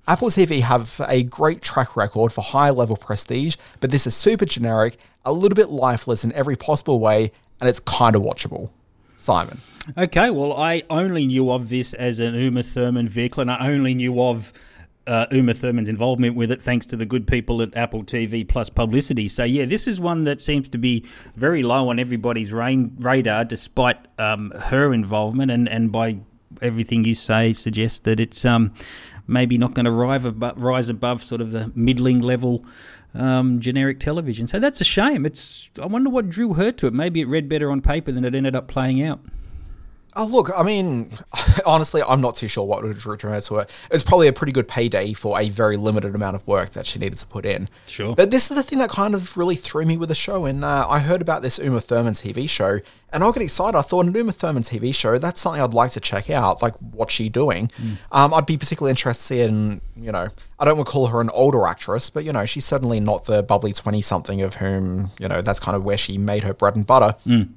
[0.07, 4.45] Apple TV have a great track record for high level prestige, but this is super
[4.45, 8.69] generic, a little bit lifeless in every possible way, and it's kind of watchable.
[9.15, 9.61] Simon.
[9.97, 13.93] Okay, well, I only knew of this as an Uma Thurman vehicle, and I only
[13.93, 14.51] knew of
[15.07, 18.69] uh, Uma Thurman's involvement with it thanks to the good people at Apple TV Plus
[18.69, 19.27] publicity.
[19.27, 23.45] So, yeah, this is one that seems to be very low on everybody's rain, radar
[23.45, 26.19] despite um, her involvement, and, and by
[26.61, 28.73] everything you say, suggests that it's um,
[29.27, 32.65] maybe not going to rise above, rise above sort of the middling level.
[33.13, 35.25] Um, generic television, so that's a shame.
[35.25, 36.93] It's I wonder what drew her to it.
[36.93, 39.19] Maybe it read better on paper than it ended up playing out.
[40.15, 41.17] Oh, look, I mean,
[41.65, 43.69] honestly, I'm not too sure what would have her to it.
[43.91, 46.99] It's probably a pretty good payday for a very limited amount of work that she
[46.99, 47.69] needed to put in.
[47.85, 48.15] Sure.
[48.15, 50.45] But this is the thing that kind of really threw me with the show.
[50.45, 52.79] And uh, I heard about this Uma Thurman TV show,
[53.13, 53.77] and I got excited.
[53.77, 56.61] I thought, an Uma Thurman TV show, that's something I'd like to check out.
[56.61, 57.71] Like, what's she doing?
[57.81, 57.97] Mm.
[58.11, 60.27] Um, I'd be particularly interested in, you know,
[60.59, 63.25] I don't want to call her an older actress, but, you know, she's certainly not
[63.25, 66.53] the bubbly 20 something of whom, you know, that's kind of where she made her
[66.53, 67.15] bread and butter.
[67.25, 67.49] Mm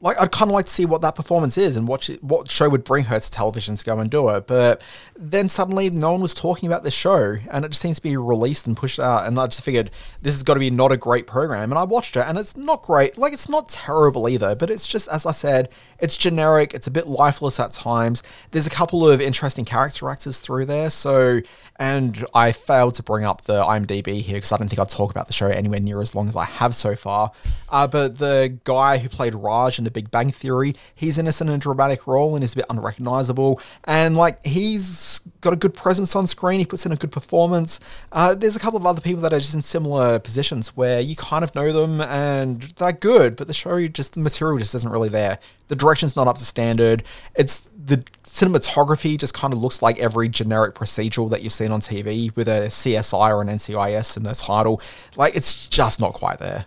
[0.00, 2.50] like I'd kind of like to see what that performance is and what she, what
[2.50, 4.46] show would bring her to television to go and do it.
[4.46, 4.82] But
[5.16, 8.16] then suddenly no one was talking about this show, and it just seems to be
[8.16, 9.26] released and pushed out.
[9.26, 9.90] And I just figured
[10.22, 11.72] this has got to be not a great program.
[11.72, 13.18] And I watched it, and it's not great.
[13.18, 16.74] Like it's not terrible either, but it's just as I said, it's generic.
[16.74, 18.22] It's a bit lifeless at times.
[18.52, 20.90] There's a couple of interesting character actors through there.
[20.90, 21.40] So,
[21.76, 25.10] and I failed to bring up the IMDb here because I don't think I'd talk
[25.10, 27.32] about the show anywhere near as long as I have so far.
[27.68, 30.74] Uh, but the guy who played Raj in The Big Bang Theory.
[30.94, 33.60] He's innocent in a dramatic role and is a bit unrecognizable.
[33.84, 36.60] And like he's got a good presence on screen.
[36.60, 37.80] He puts in a good performance.
[38.12, 41.16] Uh, there's a couple of other people that are just in similar positions where you
[41.16, 44.90] kind of know them and they're good, but the show just the material just isn't
[44.90, 45.38] really there.
[45.68, 47.02] The direction's not up to standard.
[47.34, 51.80] It's the cinematography just kind of looks like every generic procedural that you've seen on
[51.80, 54.80] TV with a CSI or an NCIS in the title.
[55.16, 56.64] Like it's just not quite there.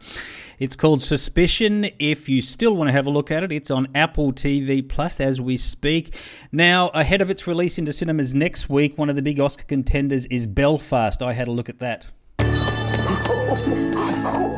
[0.61, 1.89] It's called Suspicion.
[1.97, 5.19] If you still want to have a look at it, it's on Apple TV Plus
[5.19, 6.15] as we speak.
[6.51, 10.27] Now, ahead of its release into cinemas next week, one of the big Oscar contenders
[10.27, 11.23] is Belfast.
[11.23, 12.05] I had a look at that.
[12.41, 13.55] Oh,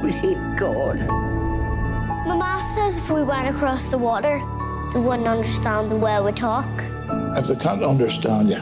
[0.01, 0.99] holy God.
[2.27, 4.39] Mama says if we went across the water,
[4.91, 6.67] they wouldn't understand the way we talk.
[7.37, 8.61] If they can't understand you,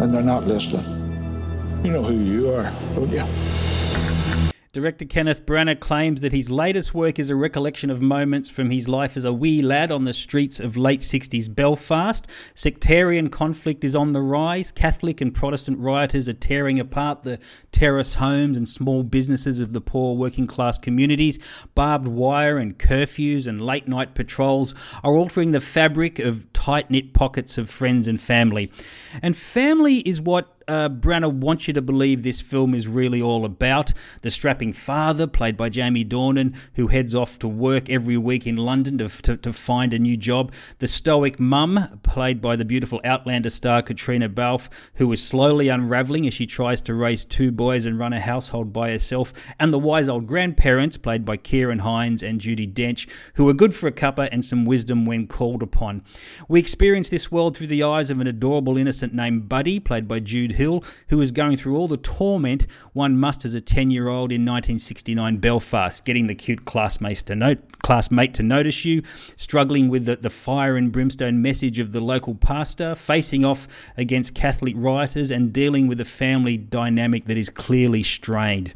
[0.00, 0.82] then they're not listening.
[1.84, 3.24] You know who you are, don't you?
[4.74, 8.88] Director Kenneth Branagh claims that his latest work is a recollection of moments from his
[8.88, 12.26] life as a wee lad on the streets of late 60s Belfast.
[12.54, 14.72] Sectarian conflict is on the rise.
[14.72, 17.38] Catholic and Protestant rioters are tearing apart the
[17.70, 21.38] terrace homes and small businesses of the poor working class communities.
[21.74, 27.12] Barbed wire and curfews and late night patrols are altering the fabric of tight knit
[27.12, 28.72] pockets of friends and family.
[29.20, 33.92] And family is what uh, wants you to believe this film is really all about.
[34.22, 38.56] The strapping father, played by Jamie Dornan, who heads off to work every week in
[38.56, 40.52] London to, to, to find a new job.
[40.78, 46.26] The stoic mum, played by the beautiful Outlander star Caitríona Balfe, who is slowly unravelling
[46.26, 49.32] as she tries to raise two boys and run a household by herself.
[49.58, 53.74] And the wise old grandparents, played by Ciarán Hinds and Judi Dench, who are good
[53.74, 56.02] for a cuppa and some wisdom when called upon.
[56.48, 60.20] We experience this world through the eyes of an adorable innocent named Buddy, played by
[60.20, 64.08] Jude Hill, who is going through all the torment one must as a 10 year
[64.08, 69.02] old in 1969 Belfast, getting the cute classmates to note, classmate to notice you,
[69.36, 74.34] struggling with the, the fire and brimstone message of the local pastor, facing off against
[74.34, 78.74] Catholic rioters, and dealing with a family dynamic that is clearly strained.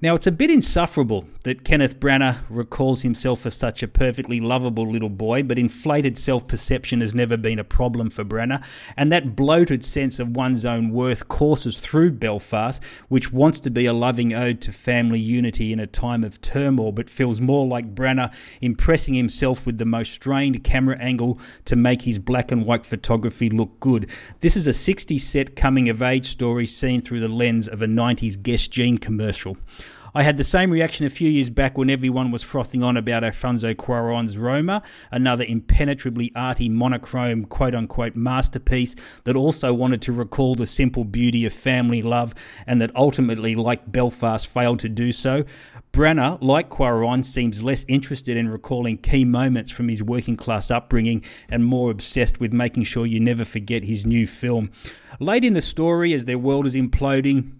[0.00, 4.88] Now, it's a bit insufferable that Kenneth Branagh recalls himself as such a perfectly lovable
[4.88, 8.62] little boy, but inflated self perception has never been a problem for Branagh,
[8.96, 13.86] and that bloated sense of one's own worth courses through Belfast, which wants to be
[13.86, 17.96] a loving ode to family unity in a time of turmoil, but feels more like
[17.96, 22.86] Branagh impressing himself with the most strained camera angle to make his black and white
[22.86, 24.08] photography look good.
[24.42, 27.86] This is a 60s set coming of age story seen through the lens of a
[27.86, 29.56] 90s Guess Jean commercial.
[30.14, 33.24] I had the same reaction a few years back when everyone was frothing on about
[33.24, 38.94] Alfonso Cuarón's Roma, another impenetrably arty monochrome quote unquote masterpiece
[39.24, 42.34] that also wanted to recall the simple beauty of family love
[42.66, 45.44] and that ultimately, like Belfast, failed to do so.
[45.92, 51.24] Branagh, like Cuarón, seems less interested in recalling key moments from his working class upbringing
[51.50, 54.70] and more obsessed with making sure you never forget his new film.
[55.18, 57.52] Late in the story, as their world is imploding,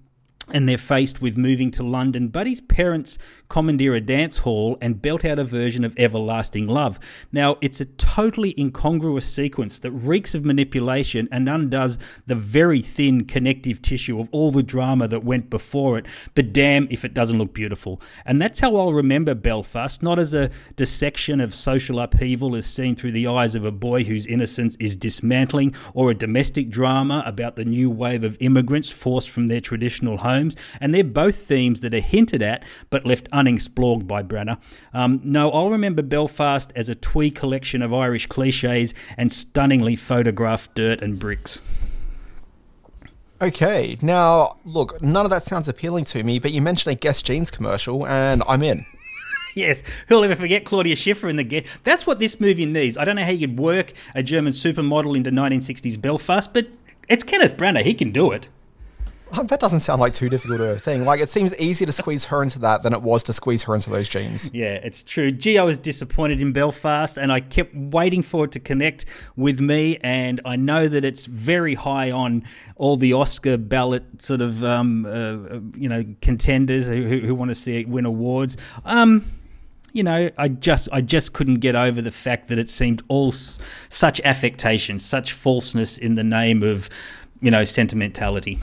[0.50, 2.28] and they're faced with moving to London.
[2.28, 6.98] Buddy's parents commandeer a dance hall and belt out a version of Everlasting Love.
[7.32, 13.24] Now, it's a totally incongruous sequence that reeks of manipulation and undoes the very thin
[13.24, 17.38] connective tissue of all the drama that went before it, but damn if it doesn't
[17.38, 18.00] look beautiful.
[18.24, 22.96] And that's how I'll remember Belfast, not as a dissection of social upheaval as seen
[22.96, 27.56] through the eyes of a boy whose innocence is dismantling, or a domestic drama about
[27.56, 30.37] the new wave of immigrants forced from their traditional homes.
[30.80, 34.58] And they're both themes that are hinted at but left unexplored by Branagh.
[34.92, 40.74] Um, no, I'll remember Belfast as a twee collection of Irish cliches and stunningly photographed
[40.74, 41.60] dirt and bricks.
[43.40, 47.22] Okay, now look, none of that sounds appealing to me, but you mentioned a Guess
[47.22, 48.84] Jeans commercial, and I'm in.
[49.54, 51.64] yes, who'll ever forget Claudia Schiffer in the get?
[51.84, 52.98] That's what this movie needs.
[52.98, 56.66] I don't know how you could work a German supermodel into 1960s Belfast, but
[57.08, 57.84] it's Kenneth Branagh.
[57.84, 58.48] He can do it.
[59.30, 61.04] That doesn't sound like too difficult a thing.
[61.04, 63.74] Like it seems easier to squeeze her into that than it was to squeeze her
[63.74, 64.50] into those jeans.
[64.52, 65.30] Yeah, it's true.
[65.30, 69.04] Gee, I was disappointed in Belfast, and I kept waiting for it to connect
[69.36, 69.98] with me.
[70.02, 72.44] And I know that it's very high on
[72.76, 77.54] all the Oscar ballot sort of um, uh, you know contenders who, who want to
[77.54, 78.56] see it win awards.
[78.84, 79.30] Um,
[79.92, 83.28] you know, I just I just couldn't get over the fact that it seemed all
[83.28, 86.88] s- such affectation, such falseness in the name of
[87.40, 88.58] you know sentimentality.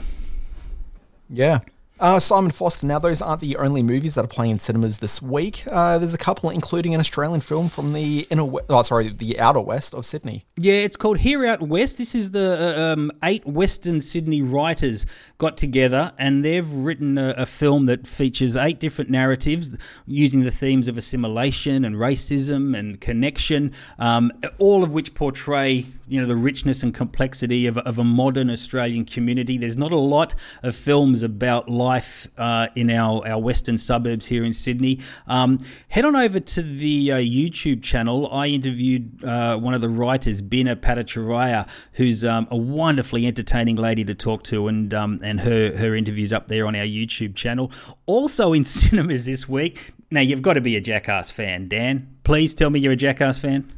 [1.28, 1.60] Yeah.
[1.98, 2.86] Uh, Simon Foster.
[2.86, 5.64] Now, those aren't the only movies that are playing in cinemas this week.
[5.66, 9.40] Uh, there's a couple, including an Australian film from the inner, we- oh, sorry, the
[9.40, 10.44] outer west of Sydney.
[10.58, 11.96] Yeah, it's called Here Out West.
[11.96, 15.06] This is the uh, um, eight Western Sydney writers
[15.38, 19.70] got together, and they've written a, a film that features eight different narratives
[20.04, 26.20] using the themes of assimilation and racism and connection, um, all of which portray you
[26.20, 29.58] know the richness and complexity of, of a modern Australian community.
[29.58, 34.44] There's not a lot of films about life uh, in our, our western suburbs here
[34.44, 35.00] in Sydney.
[35.26, 38.28] Um, head on over to the uh, YouTube channel.
[38.32, 44.04] I interviewed uh, one of the writers, Bina Bhattacharya, who's um, a wonderfully entertaining lady
[44.04, 47.70] to talk to, and um, and her her interviews up there on our YouTube channel.
[48.06, 49.92] Also in cinemas this week.
[50.10, 52.16] Now you've got to be a Jackass fan, Dan.
[52.22, 53.72] Please tell me you're a Jackass fan.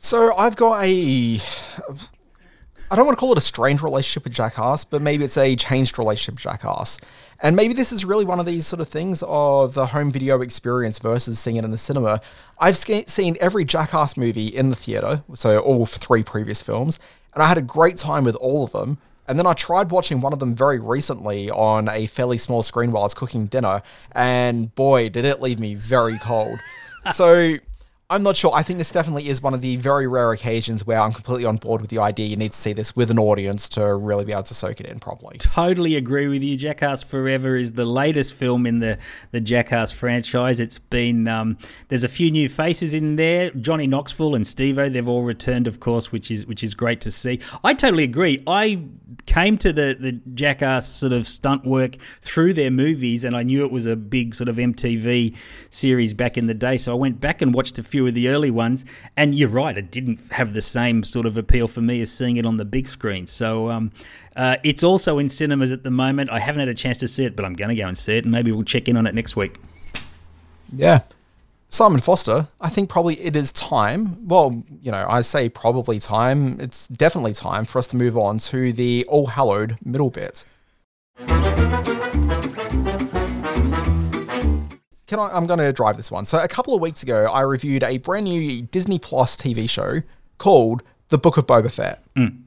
[0.00, 1.40] So I've got a.
[2.90, 5.56] I don't want to call it a strange relationship with Jackass, but maybe it's a
[5.56, 6.98] changed relationship with Jackass.
[7.40, 10.40] And maybe this is really one of these sort of things of the home video
[10.40, 12.20] experience versus seeing it in a cinema.
[12.58, 16.98] I've seen every Jackass movie in the theater, so all three previous films,
[17.34, 18.98] and I had a great time with all of them.
[19.26, 22.92] And then I tried watching one of them very recently on a fairly small screen
[22.92, 23.82] while I was cooking dinner,
[24.12, 26.58] and boy, did it leave me very cold.
[27.12, 27.58] so
[28.10, 28.50] I'm not sure.
[28.54, 31.56] I think this definitely is one of the very rare occasions where I'm completely on
[31.56, 34.32] board with the idea you need to see this with an audience to really be
[34.32, 35.36] able to soak it in properly.
[35.36, 36.56] Totally agree with you.
[36.56, 38.96] Jackass Forever is the latest film in the,
[39.30, 40.58] the Jackass franchise.
[40.58, 43.50] It's been um, there's a few new faces in there.
[43.50, 47.10] Johnny Knoxville and Steve-O, they've all returned, of course, which is which is great to
[47.10, 47.40] see.
[47.62, 48.42] I totally agree.
[48.46, 48.84] I
[49.26, 53.66] came to the the Jackass sort of stunt work through their movies, and I knew
[53.66, 55.36] it was a big sort of MTV
[55.68, 56.78] series back in the day.
[56.78, 58.84] So I went back and watched a few of the early ones,
[59.16, 62.36] and you're right, it didn't have the same sort of appeal for me as seeing
[62.36, 63.26] it on the big screen.
[63.26, 63.92] So um,
[64.36, 66.30] uh, it's also in cinemas at the moment.
[66.30, 68.16] I haven't had a chance to see it, but I'm going to go and see
[68.16, 69.58] it, and maybe we'll check in on it next week.
[70.72, 71.00] Yeah.
[71.70, 74.26] Simon Foster, I think probably it is time.
[74.26, 76.58] Well, you know, I say probably time.
[76.60, 80.46] It's definitely time for us to move on to the all hallowed middle bit.
[85.08, 86.26] Can I, I'm going to drive this one.
[86.26, 90.02] So, a couple of weeks ago, I reviewed a brand new Disney Plus TV show
[90.36, 92.04] called The Book of Boba Fett.
[92.14, 92.42] Mm.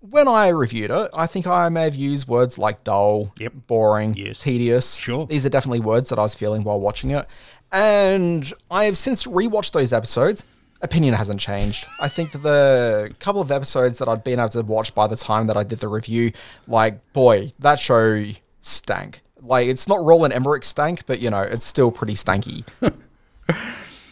[0.00, 3.52] When I reviewed it, I think I may have used words like dull, yep.
[3.68, 4.40] boring, yes.
[4.40, 4.96] tedious.
[4.96, 5.26] Sure.
[5.26, 7.26] These are definitely words that I was feeling while watching it.
[7.70, 10.44] And I have since rewatched those episodes.
[10.82, 11.86] Opinion hasn't changed.
[12.00, 15.16] I think that the couple of episodes that I'd been able to watch by the
[15.16, 16.32] time that I did the review,
[16.66, 18.26] like, boy, that show
[18.60, 19.22] stank.
[19.46, 22.64] Like, it's not Roland Emmerich stank, but, you know, it's still pretty stanky.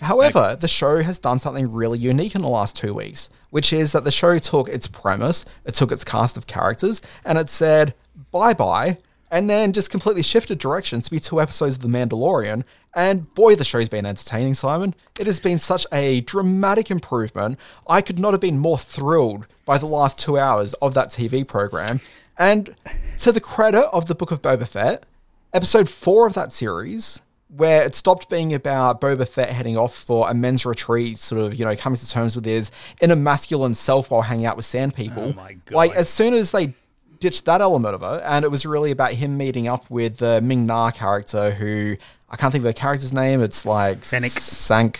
[0.01, 3.93] However, the show has done something really unique in the last two weeks, which is
[3.93, 7.95] that the show took its premise, it took its cast of characters, and it said,
[8.31, 8.99] bye bye,
[9.31, 12.65] and then just completely shifted direction to be two episodes of The Mandalorian.
[12.95, 14.95] And boy, the show's been entertaining, Simon.
[15.19, 17.59] It has been such a dramatic improvement.
[17.89, 21.47] I could not have been more thrilled by the last two hours of that TV
[21.47, 22.01] program.
[22.39, 22.75] And
[23.19, 25.05] to the credit of the Book of Boba Fett,
[25.55, 30.29] episode four of that series, where it stopped being about Boba Fett heading off for
[30.29, 34.11] a men's retreat, sort of, you know, coming to terms with his inner masculine self
[34.11, 35.23] while hanging out with sand oh people.
[35.23, 35.77] Oh my God.
[35.77, 36.75] Like, as soon as they
[37.21, 40.41] ditched that element of it, and it was really about him meeting up with the
[40.43, 41.97] Ming Na character, who
[42.29, 43.41] I can't think of the character's name.
[43.41, 44.33] It's like Fennec.
[44.33, 44.99] Sank.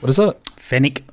[0.00, 0.36] What is it?
[0.56, 1.04] Fennec.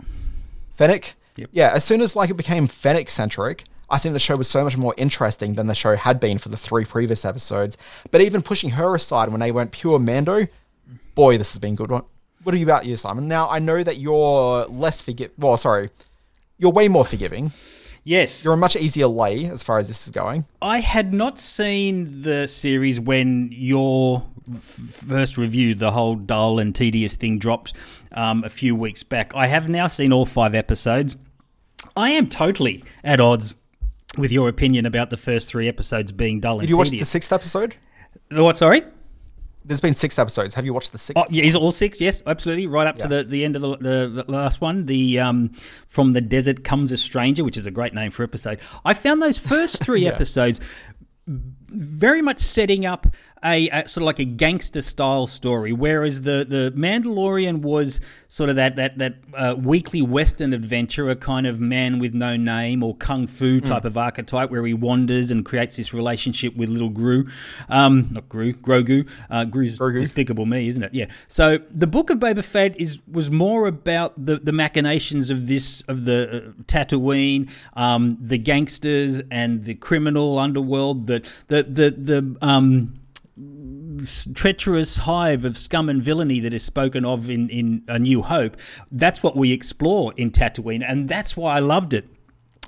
[0.73, 1.13] Fennec.
[1.35, 1.49] Yep.
[1.53, 1.71] Yeah.
[1.73, 4.77] As soon as like it became Fennec centric, I think the show was so much
[4.77, 7.77] more interesting than the show had been for the three previous episodes.
[8.11, 10.47] But even pushing her aside when they went pure Mando,
[11.15, 11.91] boy, this has been good.
[11.91, 12.05] What
[12.43, 13.27] What are you about you, Simon?
[13.27, 15.31] Now I know that you're less forgive.
[15.37, 15.89] Well, sorry,
[16.57, 17.51] you're way more forgiving.
[18.03, 18.43] Yes.
[18.43, 20.45] You're a much easier lay as far as this is going.
[20.61, 24.25] I had not seen the series when your
[24.59, 27.73] first review, the whole dull and tedious thing, dropped
[28.11, 29.35] um, a few weeks back.
[29.35, 31.17] I have now seen all five episodes.
[31.95, 33.55] I am totally at odds
[34.19, 37.03] with your opinion about the first three episodes being dull and Did you watch the
[37.03, 37.75] sixth episode?
[38.31, 38.83] What, sorry?
[39.65, 40.53] There's been six episodes.
[40.55, 41.21] Have you watched the sixth?
[41.23, 42.01] Oh, yeah, is it all six?
[42.01, 42.65] Yes, absolutely.
[42.65, 44.85] Right up to the, the end of the, the, the last one.
[44.87, 45.51] The um,
[45.87, 48.59] From the Desert Comes a Stranger, which is a great name for episode.
[48.83, 50.09] I found those first three Yeah.
[50.11, 50.59] episodes
[51.27, 53.05] very much setting up
[53.43, 58.49] a, a, sort of like a gangster style story, whereas the the Mandalorian was sort
[58.49, 62.83] of that that that uh, weekly Western adventure, a kind of man with no name
[62.83, 63.87] or kung fu type mm.
[63.87, 67.27] of archetype, where he wanders and creates this relationship with little Gru,
[67.69, 69.09] um, not Gru, Grogu.
[69.29, 69.99] Uh, Gru's Grogu.
[69.99, 70.93] Despicable Me, isn't it?
[70.93, 71.05] Yeah.
[71.27, 75.81] So the Book of Boba Fett is was more about the the machinations of this
[75.87, 82.37] of the uh, Tatooine, um, the gangsters and the criminal underworld, the the the the
[82.41, 82.93] um,
[84.33, 88.57] treacherous hive of scum and villainy that is spoken of in, in A New Hope,
[88.91, 92.07] that's what we explore in Tatooine, and that's why I loved it.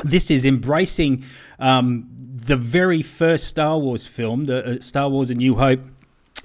[0.03, 1.23] This is embracing
[1.59, 5.81] um, the very first Star Wars film, the uh, Star Wars A New Hope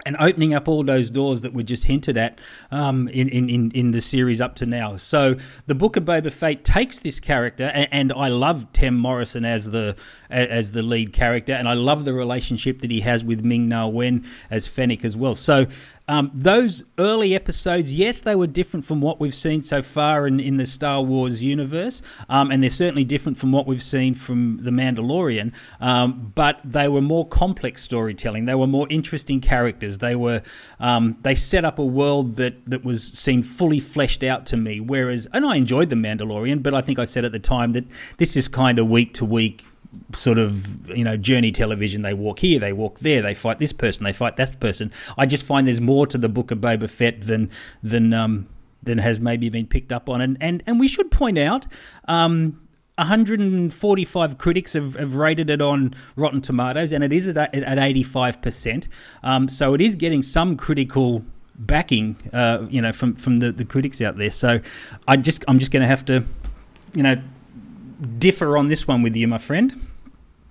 [0.06, 2.38] and opening up all those doors that were just hinted at
[2.70, 4.96] um, in, in, in the series up to now.
[4.96, 5.36] So
[5.66, 9.70] the Book of Boba Fett takes this character, and, and, I love Tim Morrison as
[9.70, 9.96] the
[10.30, 13.86] as the lead character, and I love the relationship that he has with Ming Na
[13.88, 15.34] Wen as Fennec as well.
[15.34, 15.66] So
[16.08, 20.38] um, those early episodes, yes, they were different from what we've seen so far in,
[20.38, 24.58] in the Star Wars universe, um, and they're certainly different from what we've seen from
[24.62, 28.44] The Mandalorian, um, but they were more complex storytelling.
[28.44, 29.98] They were more interesting characters.
[29.98, 30.42] They were
[30.78, 34.78] um, they set up a world that, that was seemed fully fleshed out to me,
[34.78, 37.84] whereas, and I enjoyed The Mandalorian, but I think I said at the time that
[38.18, 39.64] this is kind of week to week
[40.12, 42.02] sort of you know journey television.
[42.02, 44.92] They walk here, they walk there, they fight this person, they fight that person.
[45.16, 47.50] I just find there's more to the book of Boba Fett than
[47.82, 48.48] than um,
[48.82, 50.20] than has maybe been picked up on.
[50.20, 51.66] And and and we should point out.
[52.08, 52.60] Um,
[52.98, 58.88] 145 critics have, have, rated it on Rotten Tomatoes, and it is at, at 85%.
[59.22, 61.22] Um, so it is getting some critical
[61.58, 64.30] backing, uh, you know, from from the, the critics out there.
[64.30, 64.60] So
[65.06, 66.24] I just I'm just going to have to,
[66.94, 67.20] you know,
[68.18, 69.88] differ on this one with you, my friend.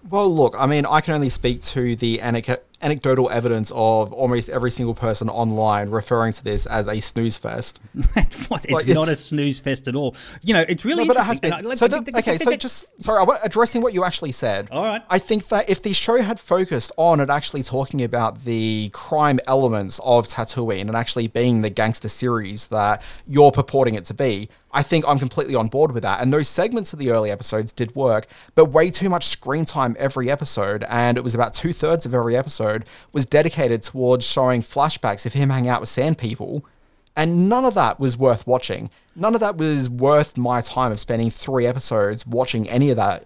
[0.10, 4.70] Well, look, I mean, I can only speak to the anecdotal evidence of almost every
[4.70, 7.80] single person online referring to this as a snooze fest.
[8.48, 8.66] what?
[8.66, 10.16] It's like, not it's, a snooze fest at all.
[10.44, 11.54] You know, it's really no, but it has been.
[11.54, 14.70] I, so the, okay, so just sorry, addressing what you actually said.
[14.70, 15.02] All right.
[15.10, 19.40] I think that if the show had focused on it actually talking about the crime
[19.48, 24.50] elements of Tatooine and actually being the gangster series that you're purporting it to be,
[24.76, 26.22] I think I'm completely on board with that.
[26.22, 29.96] And those segments of the early episodes did work, but way too much screen time
[29.98, 30.84] every episode.
[30.90, 35.32] And it was about two thirds of every episode was dedicated towards showing flashbacks of
[35.32, 36.66] him hanging out with sand people.
[37.16, 38.90] And none of that was worth watching.
[39.16, 43.26] None of that was worth my time of spending three episodes watching any of that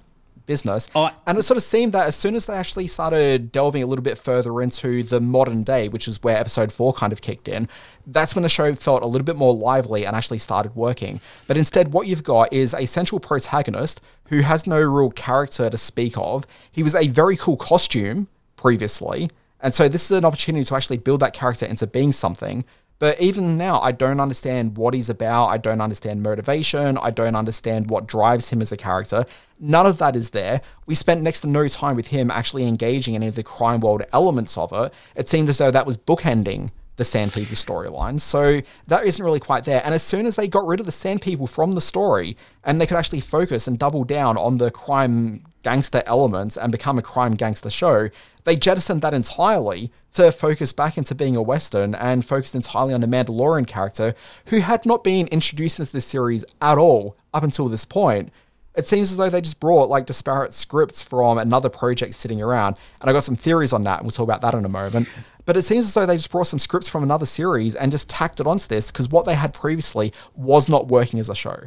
[0.50, 0.90] business.
[0.96, 3.86] Oh, and it sort of seemed that as soon as they actually started delving a
[3.86, 7.48] little bit further into the modern day, which is where episode four kind of kicked
[7.48, 7.70] in,
[8.08, 11.22] that's when the show felt a little bit more lively and actually started working.
[11.46, 15.78] But instead, what you've got is a central protagonist who has no real character to
[15.78, 16.48] speak of.
[16.72, 19.30] He was a very cool costume previously.
[19.62, 22.66] And so this is an opportunity to actually build that character into being something.
[23.00, 25.48] But even now, I don't understand what he's about.
[25.48, 26.98] I don't understand motivation.
[26.98, 29.26] I don't understand what drives him as a character.
[29.58, 30.62] None of that is there.
[30.86, 34.04] We spent next to no time with him actually engaging any of the crime world
[34.12, 34.94] elements of it.
[35.16, 38.20] It seemed as though that was bookending the Sand People storyline.
[38.20, 39.82] So that isn't really quite there.
[39.86, 42.36] And as soon as they got rid of the Sand People from the story
[42.66, 47.00] and they could actually focus and double down on the crime gangster elements and become
[47.00, 48.10] a crime gangster show,
[48.50, 53.02] they jettisoned that entirely to focus back into being a Western and focused entirely on
[53.02, 54.16] the Mandalorian character,
[54.48, 58.32] who had not been introduced into the series at all up until this point.
[58.80, 62.78] It seems as though they just brought like disparate scripts from another project sitting around,
[63.02, 65.08] and I got some theories on that, and we'll talk about that in a moment.
[65.50, 68.08] But it seems as though they just brought some scripts from another series and just
[68.08, 71.62] tacked it onto this because what they had previously was not working as a show.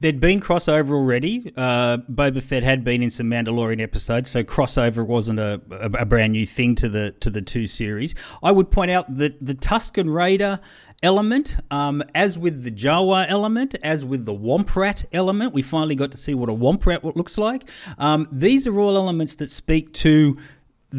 [0.00, 1.52] There'd been crossover already.
[1.54, 6.04] Uh, Boba Fett had been in some Mandalorian episodes, so crossover wasn't a, a, a
[6.06, 8.14] brand new thing to the to the two series.
[8.42, 10.58] I would point out that the Tusken Raider
[11.02, 15.94] element, um, as with the Jawa element, as with the Womp Rat element, we finally
[15.94, 17.68] got to see what a Womp Rat looks like.
[17.98, 20.36] Um, these are all elements that speak to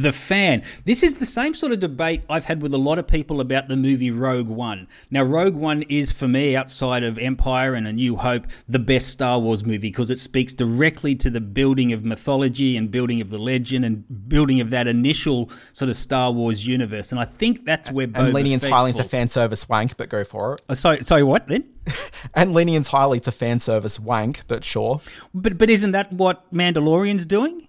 [0.01, 0.63] the fan.
[0.85, 3.67] This is the same sort of debate I've had with a lot of people about
[3.67, 4.87] the movie Rogue One.
[5.09, 9.07] Now, Rogue One is, for me, outside of Empire and A New Hope, the best
[9.07, 13.31] Star Wars movie because it speaks directly to the building of mythology and building of
[13.31, 17.11] the legend and building of that initial sort of Star Wars universe.
[17.11, 20.53] And I think that's where and leaning entirely into fan service wank, but go for
[20.53, 20.61] it.
[20.61, 21.67] Uh, oh, sorry, sorry, what then?
[22.35, 25.01] and leaning entirely to fan service wank, but sure.
[25.33, 27.66] But but isn't that what Mandalorian's doing?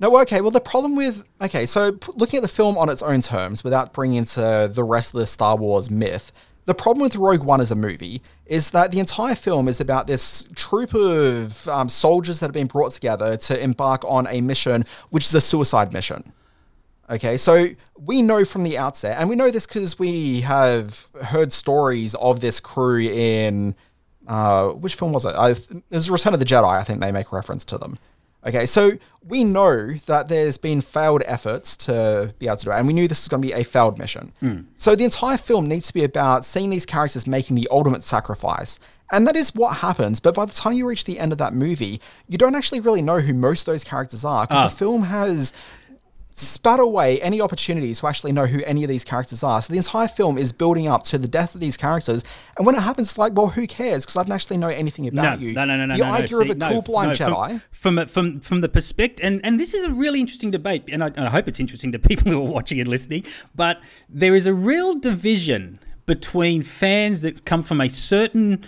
[0.00, 0.40] No, okay.
[0.40, 3.92] Well, the problem with okay, so looking at the film on its own terms, without
[3.92, 6.32] bringing into the rest of the Star Wars myth,
[6.66, 10.06] the problem with Rogue One as a movie is that the entire film is about
[10.06, 14.84] this troop of um, soldiers that have been brought together to embark on a mission,
[15.10, 16.32] which is a suicide mission.
[17.08, 17.68] Okay, so
[17.98, 22.40] we know from the outset, and we know this because we have heard stories of
[22.40, 23.74] this crew in
[24.26, 25.34] uh, which film was it?
[25.34, 26.64] Uh, it was Return of the Jedi.
[26.64, 27.98] I think they make reference to them.
[28.46, 28.92] Okay, so
[29.26, 32.92] we know that there's been failed efforts to be able to do it, and we
[32.92, 34.32] knew this was going to be a failed mission.
[34.42, 34.66] Mm.
[34.76, 38.78] So the entire film needs to be about seeing these characters making the ultimate sacrifice.
[39.12, 41.54] And that is what happens, but by the time you reach the end of that
[41.54, 44.68] movie, you don't actually really know who most of those characters are because Ah.
[44.68, 45.52] the film has
[46.36, 49.62] spat away any opportunities to actually know who any of these characters are.
[49.62, 52.24] So the entire film is building up to the death of these characters,
[52.58, 54.04] and when it happens, it's like, well, who cares?
[54.04, 55.54] Because I don't actually know anything about no, you.
[55.54, 55.96] No, no, no, no.
[55.96, 56.40] The no, idea no.
[56.42, 57.62] of a cool blind Jedi.
[57.70, 61.02] From, from from from the perspective, and and this is a really interesting debate, and
[61.02, 63.24] I, and I hope it's interesting to people who are watching and listening.
[63.54, 68.64] But there is a real division between fans that come from a certain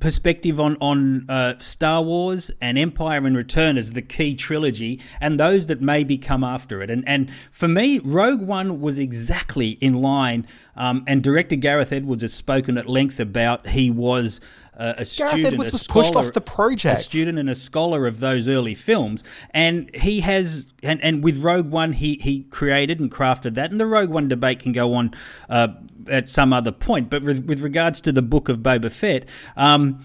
[0.00, 5.38] perspective on on uh, Star Wars and Empire and Return as the key trilogy, and
[5.38, 6.90] those that maybe come after it.
[6.90, 10.46] And and for me, Rogue One was exactly in line.
[10.76, 14.40] Um, and director Gareth Edwards has spoken at length about he was.
[14.76, 17.00] Uh, a student, Edwards a was pushed scholar- off the project.
[17.00, 21.38] A student and a scholar of those early films, and he has, and, and with
[21.42, 23.70] Rogue One, he he created and crafted that.
[23.70, 25.14] And the Rogue One debate can go on
[25.48, 25.68] uh,
[26.08, 30.04] at some other point, but with, with regards to the book of Boba Fett, um,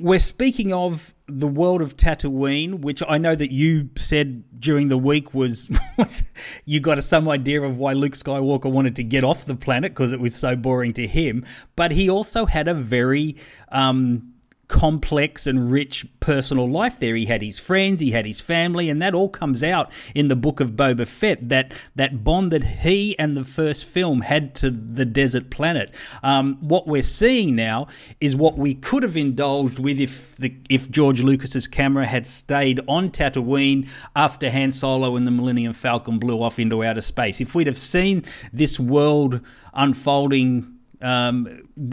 [0.00, 4.98] we're speaking of the world of Tatooine, which I know that you said during the
[4.98, 5.70] week was,
[6.64, 10.12] you got some idea of why Luke Skywalker wanted to get off the planet because
[10.12, 11.44] it was so boring to him.
[11.76, 13.36] But he also had a very
[13.70, 14.34] um,
[14.70, 17.16] complex and rich personal life there.
[17.16, 20.36] He had his friends, he had his family, and that all comes out in the
[20.36, 21.48] book of Boba Fett.
[21.48, 25.92] That that bond that he and the first film had to the desert planet.
[26.22, 27.88] Um, what we're seeing now
[28.20, 32.80] is what we could have indulged with if the if George Lucas's camera had stayed
[32.86, 37.40] on Tatooine after Han Solo and the Millennium Falcon blew off into outer space.
[37.40, 39.40] If we'd have seen this world
[39.74, 41.46] unfolding um,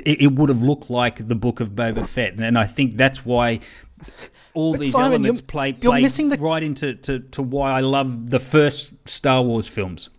[0.05, 2.97] it, it would have looked like the book of Boba Fett, and, and I think
[2.97, 3.59] that's why
[4.53, 7.71] all But these Simon, elements you're- play, you're missing the- right into to, to why
[7.71, 10.09] I love the first Star Wars films.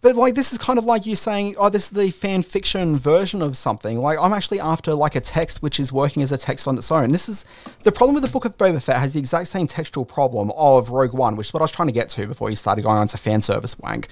[0.00, 2.98] But like this is kind of like you saying, oh, this is the fan fiction
[2.98, 3.98] version of something.
[4.02, 6.92] Like I'm actually after like a text which is working as a text on its
[6.92, 7.10] own.
[7.10, 7.46] This is
[7.84, 10.90] the problem with the Book of Boba Fett has the exact same textual problem of
[10.90, 12.98] Rogue One, which is what I was trying to get to before you started going
[12.98, 14.08] on to fan service wank.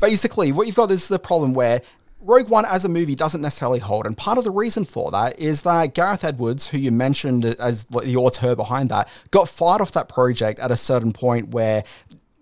[0.00, 1.82] Basically, what you've got is the problem where
[2.26, 5.38] Rogue One as a movie doesn't necessarily hold, and part of the reason for that
[5.38, 9.92] is that Gareth Edwards, who you mentioned as the auteur behind that, got fired off
[9.92, 11.84] that project at a certain point where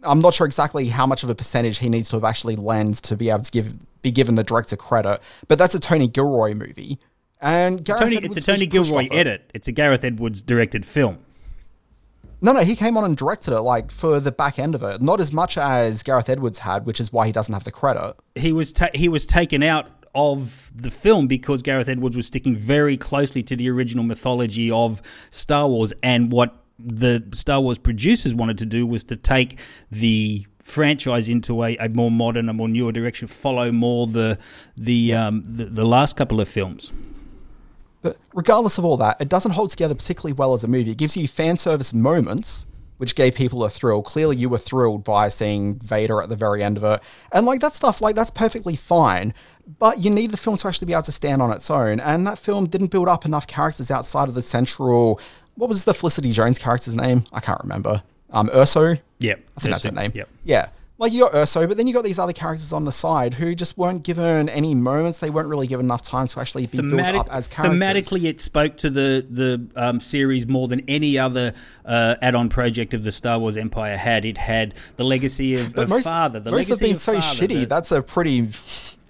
[0.02, 3.02] I'm not sure exactly how much of a percentage he needs to have actually lent
[3.04, 6.54] to be able to give be given the director credit, but that's a Tony Gilroy
[6.54, 6.98] movie.
[7.40, 9.12] And Gareth Tony, Edwards it's a Tony Gilroy off it.
[9.12, 9.50] edit.
[9.52, 11.23] It's a Gareth Edwards directed film.
[12.44, 15.00] No, no, he came on and directed it like for the back end of it,
[15.00, 18.16] not as much as Gareth Edwards had, which is why he doesn't have the credit.
[18.34, 22.54] He was ta- he was taken out of the film because Gareth Edwards was sticking
[22.54, 28.34] very closely to the original mythology of Star Wars and what the Star Wars producers
[28.34, 29.58] wanted to do was to take
[29.90, 34.38] the franchise into a, a more modern, a more newer direction, follow more the
[34.76, 36.92] the, um, the the last couple of films.
[38.04, 40.90] But regardless of all that, it doesn't hold together particularly well as a movie.
[40.90, 42.66] It gives you fan service moments,
[42.98, 44.02] which gave people a thrill.
[44.02, 47.00] Clearly, you were thrilled by seeing Vader at the very end of it.
[47.32, 49.32] And like that stuff, like that's perfectly fine.
[49.78, 51.98] But you need the film to actually be able to stand on its own.
[51.98, 55.18] And that film didn't build up enough characters outside of the central.
[55.54, 57.24] What was the Felicity Jones character's name?
[57.32, 58.02] I can't remember.
[58.32, 59.00] Um, Erso?
[59.20, 59.40] Yep.
[59.56, 60.12] I think that's her name.
[60.14, 60.28] yep.
[60.44, 60.68] Yeah.
[60.96, 63.56] Like you got Erso, but then you got these other characters on the side who
[63.56, 65.18] just weren't given any moments.
[65.18, 67.80] They weren't really given enough time to actually be built up as characters.
[67.80, 71.52] thematically, it spoke to the the um, series more than any other
[71.84, 74.24] uh, add-on project of the Star Wars Empire had.
[74.24, 76.38] It had the legacy of, But of most, father.
[76.38, 77.48] The most have been so father, shitty.
[77.60, 78.50] the- That's a pretty.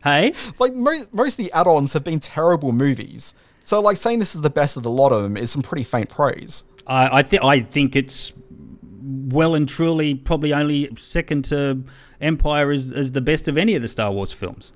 [0.02, 3.34] Hey, like most, most of the add-ons have been terrible movies.
[3.60, 5.84] So like saying this is the best of the lot of them is some pretty
[5.84, 6.64] faint praise.
[6.86, 8.32] I I, th- I think it's
[9.04, 11.84] well and truly probably only second to
[12.20, 14.72] Empire as, as the best of any of the Star Wars films.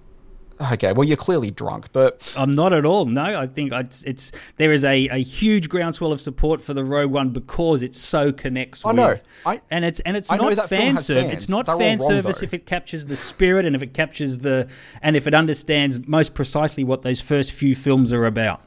[0.72, 3.04] Okay, well you're clearly drunk, but I'm not at all.
[3.04, 6.84] No, I think it's, it's there is a, a huge groundswell of support for the
[6.84, 8.84] Rogue One because it so connects.
[8.84, 9.16] I with, know.
[9.46, 11.32] I- and it's and it's I not fan service.
[11.32, 12.44] It's not They're fan wrong, service though.
[12.44, 14.68] if it captures the spirit and if it captures the
[15.00, 18.60] and if it understands most precisely what those first few films are about.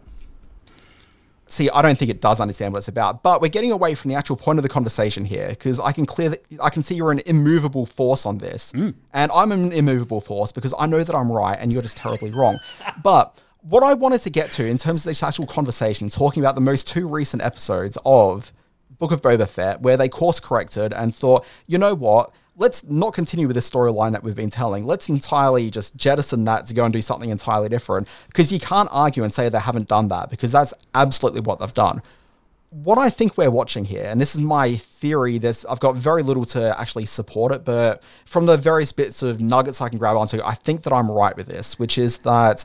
[1.52, 3.24] See, I don't think it does understand what it's about.
[3.24, 6.06] But we're getting away from the actual point of the conversation here because I can
[6.06, 8.94] clear that I can see you're an immovable force on this, Mm.
[9.14, 12.32] and I'm an immovable force because I know that I'm right and you're just terribly
[12.32, 12.60] wrong.
[13.04, 16.56] But what I wanted to get to in terms of this actual conversation, talking about
[16.56, 18.52] the most two recent episodes of
[18.98, 22.32] Book of Boba Fett, where they course corrected and thought, you know what,
[22.62, 24.86] let's not continue with the storyline that we've been telling.
[24.86, 28.88] Let's entirely just jettison that to go and do something entirely different because you can't
[28.92, 32.04] argue and say they haven't done that because that's absolutely what they've done.
[32.70, 36.24] What I think we're watching here, and this is my theory, there's I've got very
[36.24, 40.16] little to actually support it, but from the various bits of nuggets I can grab
[40.16, 42.64] onto, I think that I'm right with this, which is that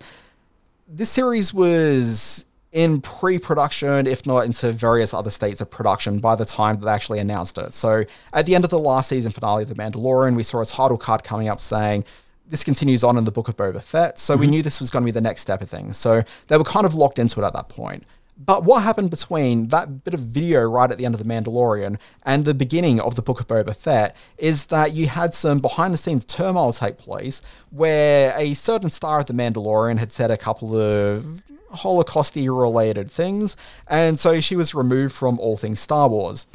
[0.87, 2.46] this series was
[2.77, 6.93] in pre-production, if not into various other states of production by the time that they
[6.93, 7.73] actually announced it.
[7.73, 8.05] So
[8.35, 10.99] at the end of the last season finale of The Mandalorian, we saw a title
[10.99, 12.05] card coming up saying
[12.47, 14.19] this continues on in the Book of Boba Fett.
[14.19, 14.41] So mm-hmm.
[14.43, 15.97] we knew this was going to be the next step of things.
[15.97, 18.05] So they were kind of locked into it at that point.
[18.39, 21.99] But what happened between that bit of video right at the end of The Mandalorian
[22.27, 25.95] and the beginning of the Book of Boba Fett is that you had some behind
[25.95, 30.37] the scenes turmoil take place where a certain star of The Mandalorian had said a
[30.37, 31.43] couple of
[31.77, 33.57] Holocausty related things,
[33.87, 36.47] and so she was removed from all things Star Wars.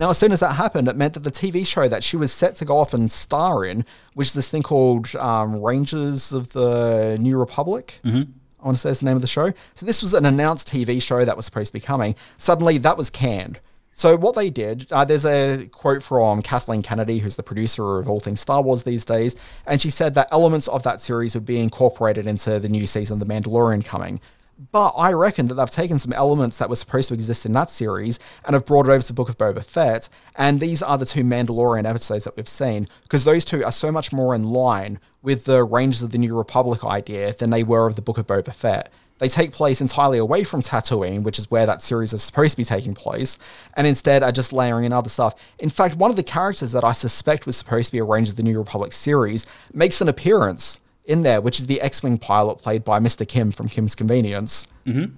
[0.00, 2.32] Now, as soon as that happened, it meant that the TV show that she was
[2.32, 3.84] set to go off and star in,
[4.14, 8.00] which is this thing called um, Rangers of the New Republic.
[8.04, 8.30] Mm-hmm.
[8.60, 9.52] I want to say is the name of the show.
[9.74, 12.16] So this was an announced TV show that was supposed to be coming.
[12.38, 13.60] Suddenly, that was canned.
[13.92, 18.08] So what they did, uh, there's a quote from Kathleen Kennedy, who's the producer of
[18.08, 19.34] all things Star Wars these days,
[19.66, 23.20] and she said that elements of that series would be incorporated into the new season
[23.20, 24.20] of The Mandalorian coming.
[24.72, 27.70] But I reckon that they've taken some elements that were supposed to exist in that
[27.70, 30.08] series and have brought it over to Book of Boba Fett.
[30.34, 33.92] And these are the two Mandalorian episodes that we've seen, because those two are so
[33.92, 37.86] much more in line with the Rangers of the New Republic idea than they were
[37.86, 38.90] of the Book of Boba Fett.
[39.18, 42.56] They take place entirely away from Tatooine, which is where that series is supposed to
[42.56, 43.38] be taking place,
[43.76, 45.34] and instead are just layering in other stuff.
[45.58, 48.32] In fact, one of the characters that I suspect was supposed to be a Rangers
[48.32, 52.58] of the New Republic series makes an appearance in there, which is the X-wing pilot
[52.58, 53.26] played by Mr.
[53.26, 54.68] Kim from Kim's Convenience.
[54.86, 55.14] Mm-hmm.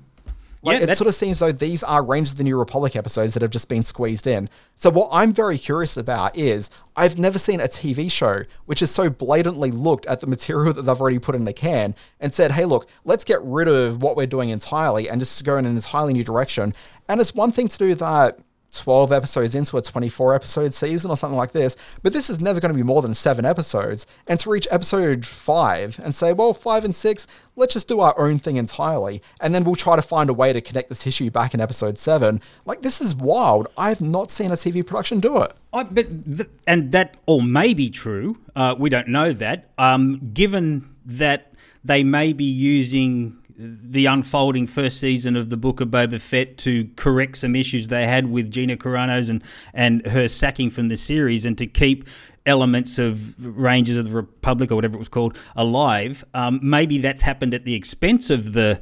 [0.63, 3.33] Like, yeah, it sort of seems though these are Rangers of the New Republic episodes
[3.33, 4.49] that have just been squeezed in.
[4.77, 8.91] So what I'm very curious about is I've never seen a TV show which has
[8.91, 12.53] so blatantly looked at the material that they've already put in the can and said,
[12.53, 15.75] "Hey, look, let's get rid of what we're doing entirely and just go in an
[15.75, 16.75] entirely new direction."
[17.09, 18.39] And it's one thing to do that
[18.73, 22.61] 12 episodes into a 24 episode season or something like this, but this is never
[22.61, 24.07] going to be more than seven episodes.
[24.27, 28.19] And to reach episode five and say, well, five and six, let's just do our
[28.19, 31.31] own thing entirely, and then we'll try to find a way to connect this issue
[31.31, 32.41] back in episode seven.
[32.65, 33.67] Like, this is wild.
[33.77, 35.53] I've not seen a TV production do it.
[35.73, 38.39] I, but th- and that all may be true.
[38.57, 39.71] Uh, we don't know that.
[39.79, 41.53] Um, given that
[41.85, 46.89] they may be using the unfolding first season of the Book of Boba Fett to
[46.97, 49.43] correct some issues they had with Gina Carano's and,
[49.75, 52.09] and her sacking from the series and to keep
[52.47, 56.25] elements of Rangers of the Republic or whatever it was called alive.
[56.33, 58.81] Um, maybe that's happened at the expense of the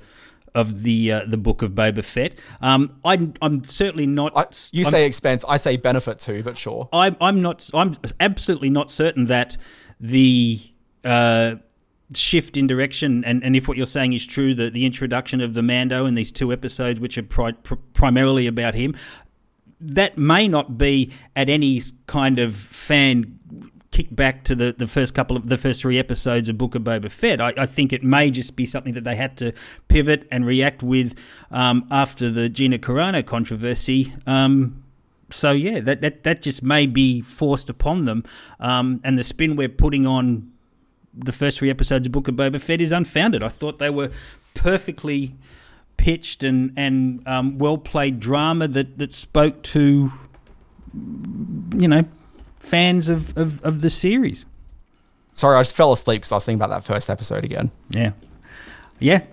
[0.54, 2.38] of the uh, the book of Boba Fett.
[2.60, 4.32] Um, I, I'm certainly not.
[4.36, 6.88] I, you I'm, say expense, I say benefit too, but sure.
[6.92, 7.68] I'm I'm not.
[7.74, 9.56] I'm absolutely not certain that
[10.00, 10.60] the
[11.04, 11.56] uh,
[12.14, 15.54] shift in direction and, and if what you're saying is true that the introduction of
[15.54, 18.94] the mando in these two episodes which are pri- pr- primarily about him
[19.80, 23.38] that may not be at any kind of fan
[23.90, 26.82] kick back to the, the first couple of the first three episodes of Book of
[26.82, 27.40] Boba Fett.
[27.40, 29.52] I, I think it may just be something that they had to
[29.88, 31.18] pivot and react with
[31.50, 34.12] um, after the Gina Carano controversy.
[34.26, 34.84] Um,
[35.30, 38.24] so yeah, that, that that just may be forced upon them,
[38.60, 40.52] um, and the spin we're putting on
[41.18, 43.42] the first three episodes of Book of Boba Fett is unfounded.
[43.42, 44.10] I thought they were
[44.54, 45.34] perfectly
[45.96, 50.12] pitched and and um, well played drama that that spoke to
[51.76, 52.04] you know
[52.58, 54.46] fans of, of, of the series.
[55.32, 57.70] Sorry, I just fell asleep because I was thinking about that first episode again.
[57.90, 58.12] Yeah.
[59.00, 59.24] Yeah,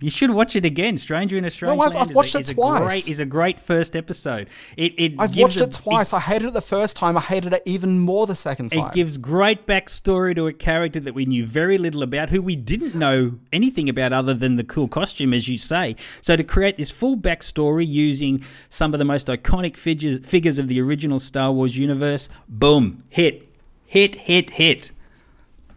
[0.00, 0.96] you should watch it again.
[0.96, 2.80] Stranger in a Strange no, I've, Land I've watched a, it twice.
[2.80, 4.48] A great, is a great first episode.
[4.76, 6.12] It, it I've watched a, it twice.
[6.12, 7.16] It, I hated it the first time.
[7.16, 8.86] I hated it even more the second time.
[8.86, 12.54] It gives great backstory to a character that we knew very little about, who we
[12.54, 15.96] didn't know anything about other than the cool costume, as you say.
[16.20, 20.68] So to create this full backstory using some of the most iconic figures, figures of
[20.68, 23.48] the original Star Wars universe, boom, hit,
[23.84, 24.92] hit, hit, hit.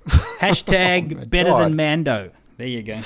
[0.40, 1.66] Hashtag oh better God.
[1.66, 2.32] than Mando.
[2.58, 3.00] There you go.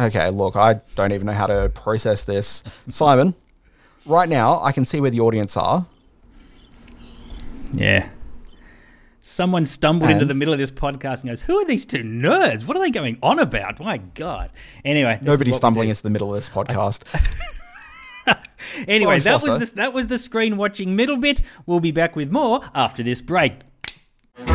[0.00, 2.64] Okay, look, I don't even know how to process this.
[2.88, 3.34] Simon,
[4.06, 5.86] right now, I can see where the audience are.
[7.74, 8.10] Yeah.
[9.20, 11.98] Someone stumbled and into the middle of this podcast and goes, Who are these two
[11.98, 12.66] nerds?
[12.66, 13.78] What are they going on about?
[13.78, 14.50] My God.
[14.86, 17.02] Anyway, nobody's stumbling into the middle of this podcast.
[18.88, 21.42] anyway, that was, the, that was the screen watching middle bit.
[21.66, 23.52] We'll be back with more after this break.
[24.38, 24.46] You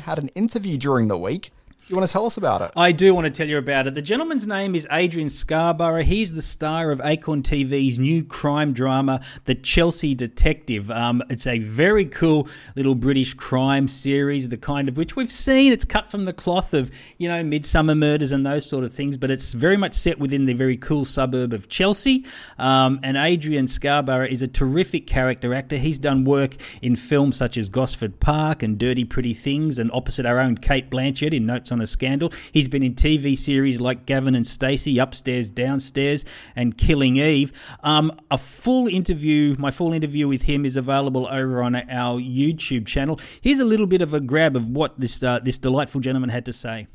[0.00, 1.50] had an interview during the week
[1.86, 2.70] You want to tell us about it?
[2.76, 3.94] I do want to tell you about it.
[3.94, 6.02] The gentleman's name is Adrian Scarborough.
[6.02, 10.90] He's the star of Acorn TV's new crime drama, The Chelsea Detective.
[10.90, 15.74] Um, it's a very cool little British crime series, the kind of which we've seen.
[15.74, 19.18] It's cut from the cloth of, you know, Midsomer Murders and those sort of things,
[19.18, 22.24] but it's very much set within the very cool suburb of Chelsea.
[22.58, 25.76] Um, and Adrian Scarborough is a terrific character actor.
[25.76, 30.24] He's done work in films such as Gosford Park and Dirty Pretty Things, and opposite
[30.24, 32.32] our own Cate Blanchett in Notes on a Scandal.
[32.52, 36.24] He's been in TV series like Gavin and Stacey, Upstairs, Downstairs,
[36.56, 37.52] and Killing Eve.
[37.82, 42.86] Um, a full interview, my full interview with him is available over on our YouTube
[42.86, 43.20] channel.
[43.42, 46.46] Here's a little bit of a grab of what this uh, this delightful gentleman had
[46.46, 46.86] to say.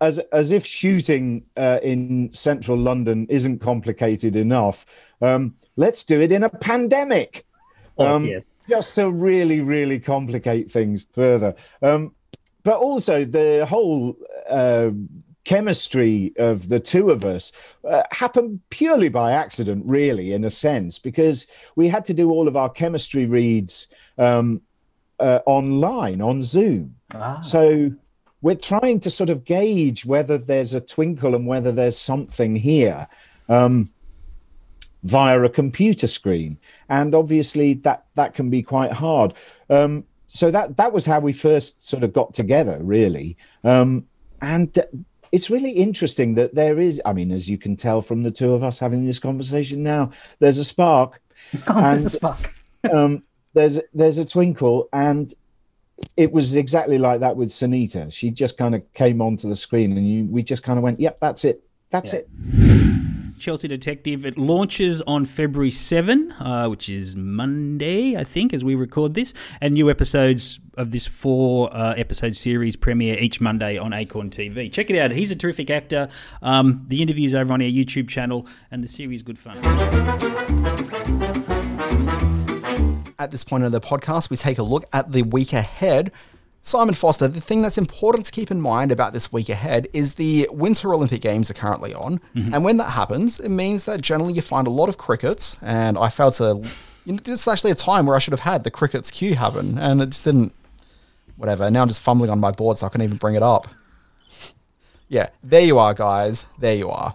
[0.00, 4.86] As as if shooting uh, in central London isn't complicated enough,
[5.20, 7.44] um, let's do it in a pandemic.
[7.98, 8.54] Um, yes.
[8.68, 11.54] Just to really, really complicate things further.
[11.82, 12.14] Um,
[12.64, 14.16] but also the whole
[14.48, 14.90] uh,
[15.44, 17.52] chemistry of the two of us
[17.88, 22.46] uh, happened purely by accident, really, in a sense, because we had to do all
[22.46, 23.88] of our chemistry reads
[24.18, 24.60] um,
[25.20, 26.94] uh, online on Zoom.
[27.14, 27.40] Ah.
[27.40, 27.90] So
[28.42, 33.08] we're trying to sort of gauge whether there's a twinkle and whether there's something here.
[33.48, 33.88] Um,
[35.04, 39.32] via a computer screen and obviously that that can be quite hard
[39.70, 43.36] um, so that that was how we first sort of got together, really.
[43.64, 44.06] Um,
[44.42, 44.78] and
[45.32, 47.00] it's really interesting that there is.
[47.04, 50.10] I mean, as you can tell from the two of us having this conversation now,
[50.38, 51.20] there's a spark.
[51.66, 52.54] Oh, and, there's a spark.
[52.92, 53.22] um,
[53.54, 55.32] there's there's a twinkle, and
[56.16, 58.12] it was exactly like that with Sonita.
[58.12, 61.00] She just kind of came onto the screen, and you, we just kind of went,
[61.00, 61.62] "Yep, that's it.
[61.90, 62.20] That's yeah.
[62.20, 62.97] it."
[63.38, 64.26] Chelsea Detective.
[64.26, 69.32] It launches on February 7, uh, which is Monday, I think, as we record this.
[69.60, 74.72] And new episodes of this four uh, episode series premiere each Monday on Acorn TV.
[74.72, 75.10] Check it out.
[75.10, 76.08] He's a terrific actor.
[76.42, 79.56] Um, the interview's over on our YouTube channel, and the series good fun.
[83.18, 86.12] At this point in the podcast, we take a look at the week ahead.
[86.60, 90.14] Simon Foster, the thing that's important to keep in mind about this week ahead is
[90.14, 92.20] the Winter Olympic Games are currently on.
[92.34, 92.52] Mm-hmm.
[92.52, 95.56] And when that happens, it means that generally you find a lot of crickets.
[95.62, 96.62] And I failed to,
[97.06, 99.34] you know, this is actually a time where I should have had the crickets queue
[99.34, 99.78] happen.
[99.78, 100.52] And it just didn't,
[101.36, 101.70] whatever.
[101.70, 103.68] Now I'm just fumbling on my board so I can even bring it up.
[105.08, 106.46] yeah, there you are, guys.
[106.58, 107.14] There you are.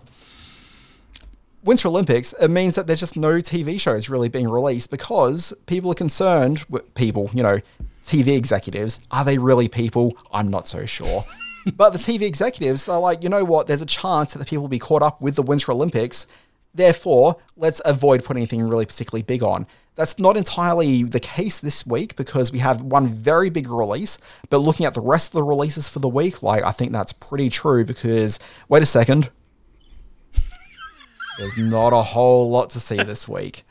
[1.63, 5.91] Winter Olympics, it means that there's just no TV shows really being released because people
[5.91, 7.59] are concerned, with people, you know,
[8.03, 10.17] TV executives, are they really people?
[10.31, 11.25] I'm not so sure.
[11.75, 13.67] but the TV executives, they're like, you know what?
[13.67, 16.27] There's a chance that the people will be caught up with the Winter Olympics.
[16.73, 19.67] Therefore, let's avoid putting anything really particularly big on.
[19.95, 24.17] That's not entirely the case this week because we have one very big release.
[24.49, 27.13] But looking at the rest of the releases for the week, like I think that's
[27.13, 28.39] pretty true because
[28.69, 29.29] wait a second.
[31.37, 33.63] There's not a whole lot to see this week.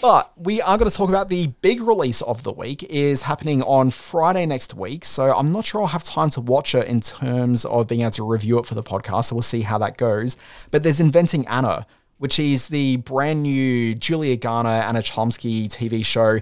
[0.00, 3.62] But we are going to talk about the big release of the week is happening
[3.62, 5.04] on Friday next week.
[5.04, 8.10] So I'm not sure I'll have time to watch it in terms of being able
[8.12, 9.26] to review it for the podcast.
[9.26, 10.36] So we'll see how that goes.
[10.70, 11.86] But there's Inventing Anna,
[12.18, 16.40] which is the brand new Julia Garner, Anna Chlumsky TV show.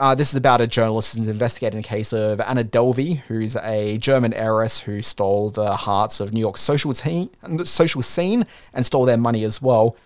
[0.00, 3.98] Uh, this is about a journalist who's investigating a case of Anna Delvey, who's a
[3.98, 7.30] German heiress who stole the hearts of New York's social, teen,
[7.64, 9.96] social scene and stole their money as well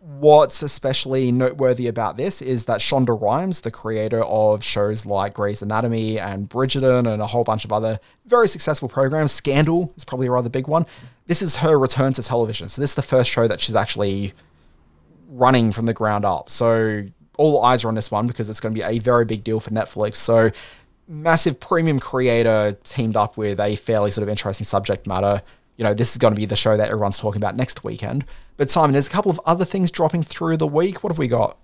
[0.00, 5.60] what's especially noteworthy about this is that Shonda Rhimes, the creator of shows like Grey's
[5.60, 10.26] Anatomy and Bridgerton and a whole bunch of other very successful programs, Scandal is probably
[10.26, 10.86] a rather big one.
[11.26, 12.68] This is her return to television.
[12.68, 14.32] So this is the first show that she's actually
[15.28, 16.48] running from the ground up.
[16.48, 17.04] So
[17.36, 19.60] all eyes are on this one because it's going to be a very big deal
[19.60, 20.16] for Netflix.
[20.16, 20.50] So
[21.08, 25.42] massive premium creator teamed up with a fairly sort of interesting subject matter
[25.80, 28.26] you know, this is going to be the show that everyone's talking about next weekend.
[28.58, 31.02] But Simon, there's a couple of other things dropping through the week.
[31.02, 31.58] What have we got?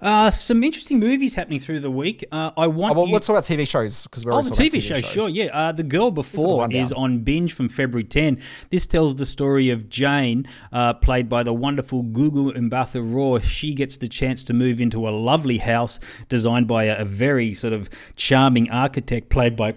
[0.00, 2.24] Uh, some interesting movies happening through the week.
[2.32, 2.96] Uh, I want.
[2.96, 3.12] Oh, well, you...
[3.12, 5.44] let's talk about TV shows because we're oh the TV, TV show, show, sure, yeah.
[5.56, 8.42] Uh, the Girl Before is on binge from February 10.
[8.70, 13.38] This tells the story of Jane, uh, played by the wonderful Gugu Mbatha Raw.
[13.38, 17.54] She gets the chance to move into a lovely house designed by a, a very
[17.54, 19.76] sort of charming architect, played by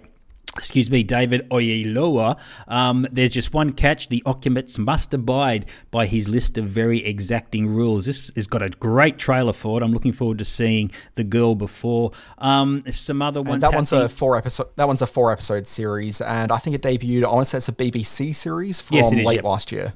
[0.56, 2.38] excuse me, David Oyelowo,
[2.68, 4.08] um, there's just one catch.
[4.08, 8.06] The occupants must abide by his list of very exacting rules.
[8.06, 9.84] This has got a great trailer for it.
[9.84, 12.12] I'm looking forward to seeing The Girl Before.
[12.38, 13.54] Um, some other ones.
[13.54, 14.68] And that one's a four episode.
[14.76, 17.24] That one's a four episode series, and I think it debuted.
[17.24, 19.44] I want to say it's a BBC series from yes, is, late yep.
[19.44, 19.94] last year.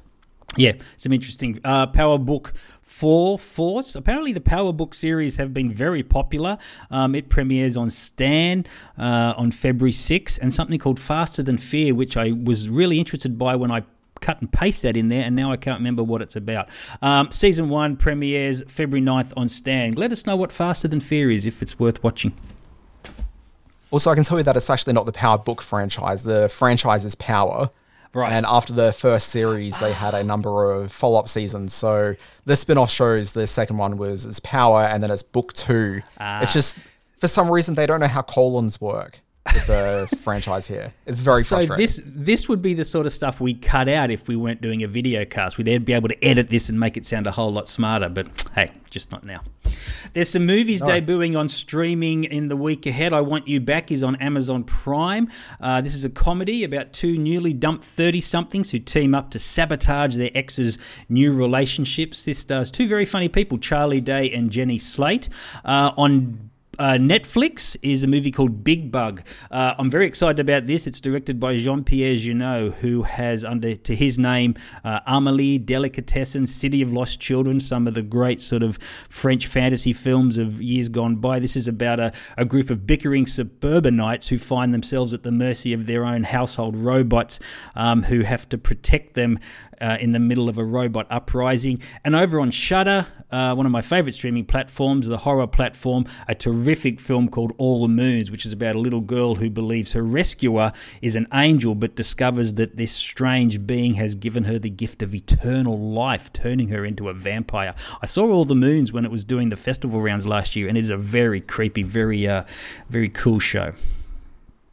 [0.57, 2.53] Yeah, some interesting uh, power book
[2.85, 3.95] Four Force.
[3.95, 6.57] Apparently, the Power Book series have been very popular.
[6.91, 8.65] Um, it premieres on Stan
[8.97, 13.37] uh, on February 6th, and something called Faster Than Fear, which I was really interested
[13.37, 13.83] by when I
[14.21, 16.69] cut and paste that in there, and now I can't remember what it's about.
[17.01, 19.93] Um, season one premieres February 9th on Stan.
[19.93, 22.33] Let us know what Faster Than Fear is if it's worth watching.
[23.91, 26.23] Also, I can tell you that it's actually not the Power book franchise.
[26.23, 27.71] The franchise is Power.
[28.15, 28.31] Right.
[28.31, 31.73] And after the first series, they had a number of follow up seasons.
[31.73, 35.51] So the spin off shows, the second one was is Power, and then it's Book
[35.51, 36.01] Two.
[36.17, 36.41] Ah.
[36.41, 36.77] It's just,
[37.19, 39.19] for some reason, they don't know how colons work
[39.53, 40.93] with the franchise here.
[41.05, 41.77] It's very so frustrating.
[41.83, 44.83] this this would be the sort of stuff we cut out if we weren't doing
[44.83, 45.57] a video cast.
[45.57, 48.09] We'd be able to edit this and make it sound a whole lot smarter.
[48.09, 49.41] But hey, just not now.
[50.13, 50.87] There's some movies No.
[50.87, 53.13] debuting on streaming in the week ahead.
[53.13, 55.29] I Want You Back is on Amazon Prime.
[55.59, 59.39] Uh, this is a comedy about two newly dumped 30 somethings who team up to
[59.39, 60.77] sabotage their ex's
[61.09, 62.23] new relationships.
[62.23, 65.27] This stars two very funny people, Charlie Day and Jenny Slate.
[65.65, 66.49] Uh, on
[66.79, 69.21] uh, Netflix is a movie called Big Bug.
[69.49, 70.87] Uh, I'm very excited about this.
[70.87, 76.47] It's directed by Jean Pierre Jeunet, who has under to his name uh, Amelie, Delicatessen,
[76.47, 78.77] City of Lost Children, some of the great sort of
[79.09, 81.39] French fantasy films of years gone by.
[81.39, 85.73] This is about a, a group of bickering suburbanites who find themselves at the mercy
[85.73, 87.39] of their own household robots
[87.75, 89.39] um, who have to protect them
[89.81, 91.81] uh, in the middle of a robot uprising.
[92.03, 96.35] And over on Shudder, uh, one of my favorite streaming platforms, the horror platform, a
[96.35, 100.03] terrific film called All the Moons, which is about a little girl who believes her
[100.03, 100.71] rescuer
[101.01, 105.13] is an angel but discovers that this strange being has given her the gift of
[105.13, 107.73] eternal life, turning her into a vampire.
[108.01, 110.77] I saw All the Moons when it was doing the festival rounds last year, and
[110.77, 112.43] it is a very creepy, very, uh,
[112.89, 113.73] very cool show.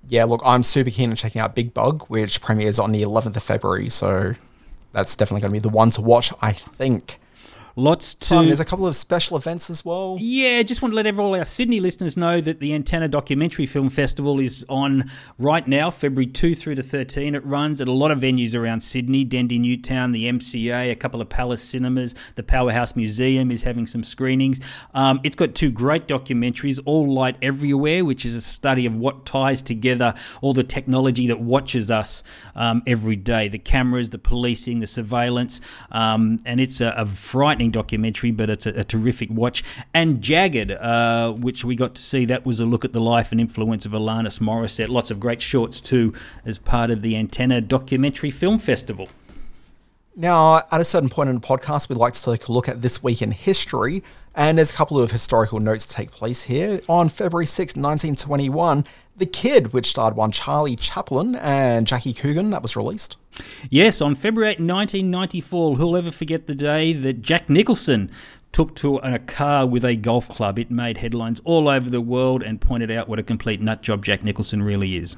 [0.08, 3.36] yeah, look, I'm super keen on checking out Big Bug, which premieres on the 11th
[3.36, 3.88] of February.
[3.88, 4.34] So
[4.92, 7.18] that's definitely going to be the one to watch, I think.
[7.76, 8.26] Lots to.
[8.26, 10.16] Simon, there's a couple of special events as well.
[10.20, 13.88] Yeah, just want to let all our Sydney listeners know that the Antenna Documentary Film
[13.88, 17.34] Festival is on right now, February 2 through to 13.
[17.34, 21.20] It runs at a lot of venues around Sydney, Dendy Newtown, the MCA, a couple
[21.20, 24.60] of Palace Cinemas, the Powerhouse Museum is having some screenings.
[24.94, 29.24] Um, it's got two great documentaries, All Light Everywhere, which is a study of what
[29.24, 32.22] ties together all the technology that watches us
[32.54, 35.60] um, every day the cameras, the policing, the surveillance.
[35.90, 39.62] Um, and it's a, a frightening documentary, but it's a, a terrific watch.
[39.94, 43.32] And Jagged, uh, which we got to see, that was a look at the life
[43.32, 44.88] and influence of Alanis Morissette.
[44.88, 46.12] Lots of great shorts too,
[46.44, 49.08] as part of the Antenna Documentary Film Festival.
[50.14, 52.82] Now, at a certain point in the podcast, we'd like to take a look at
[52.82, 54.02] this week in history,
[54.34, 56.80] and there's a couple of historical notes to take place here.
[56.86, 58.84] On February 6, 1921,
[59.22, 63.16] The Kid, which starred one Charlie Chaplin and Jackie Coogan, that was released.
[63.70, 68.10] Yes, on February 8, 1994, who'll ever forget the day that Jack Nicholson
[68.50, 70.58] took to a car with a golf club?
[70.58, 74.04] It made headlines all over the world and pointed out what a complete nut job
[74.04, 75.16] Jack Nicholson really is.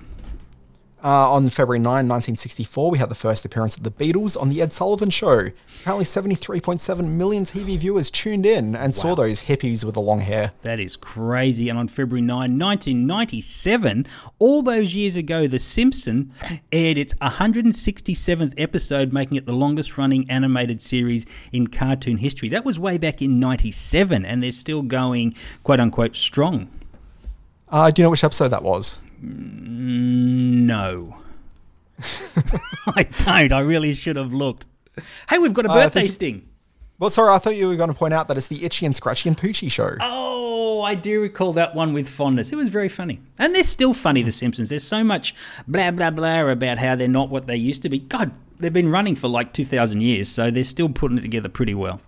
[1.05, 4.63] Uh, on February 9, 1964, we had the first appearance of the Beatles on The
[4.63, 5.51] Ed Sullivan Show.
[5.83, 10.53] Apparently, 73.7 million TV viewers tuned in and saw those hippies with the long hair.
[10.63, 11.69] That is crazy.
[11.69, 14.07] And on February 9, 1997,
[14.39, 16.33] all those years ago, The Simpsons
[16.73, 22.49] aired its 167th episode, making it the longest running animated series in cartoon history.
[22.49, 25.35] That was way back in 97, and they're still going
[25.65, 26.71] quote unquote strong.
[27.69, 29.01] Uh, do you know which episode that was?
[29.25, 31.17] Mm, no.
[32.87, 33.53] I don't.
[33.53, 34.67] I really should have looked.
[35.29, 36.49] Hey, we've got a Uh, birthday think- sting.
[37.01, 38.95] Well, sorry, I thought you were going to point out that it's the Itchy and
[38.95, 39.97] Scratchy and Poochie show.
[40.01, 42.53] Oh, I do recall that one with fondness.
[42.53, 43.21] It was very funny.
[43.37, 44.69] And they're still funny, The Simpsons.
[44.69, 45.35] There's so much
[45.67, 47.99] blah, blah, blah about how they're not what they used to be.
[47.99, 51.75] God, they've been running for like 2,000 years, so they're still putting it together pretty
[51.75, 52.01] well.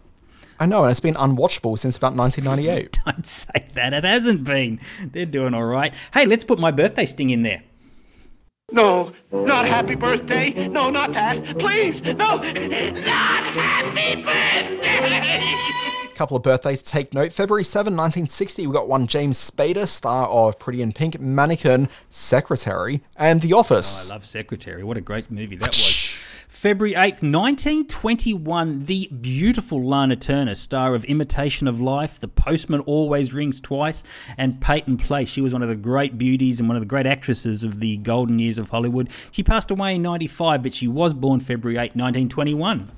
[0.58, 2.98] I know, and it's been unwatchable since about 1998.
[3.04, 3.92] Don't say that.
[3.92, 4.80] It hasn't been.
[5.12, 5.92] They're doing all right.
[6.12, 7.62] Hey, let's put my birthday sting in there.
[8.72, 10.66] No, not happy birthday.
[10.66, 11.56] No, not that.
[11.58, 15.76] Please, no, not happy birthday.
[16.16, 17.32] couple of birthdays to take note.
[17.32, 23.02] February 7, 1960, we got one James Spader, star of Pretty in Pink, Mannequin, Secretary,
[23.16, 24.10] and The Office.
[24.10, 24.82] Oh, I love Secretary.
[24.82, 26.12] What a great movie that was.
[26.56, 33.34] February 8th, 1921, the beautiful Lana Turner, star of Imitation of Life, The Postman Always
[33.34, 34.02] Rings Twice,
[34.38, 35.28] and Peyton Place.
[35.28, 37.98] She was one of the great beauties and one of the great actresses of the
[37.98, 39.10] golden years of Hollywood.
[39.30, 42.90] She passed away in 95, but she was born February 8, 1921.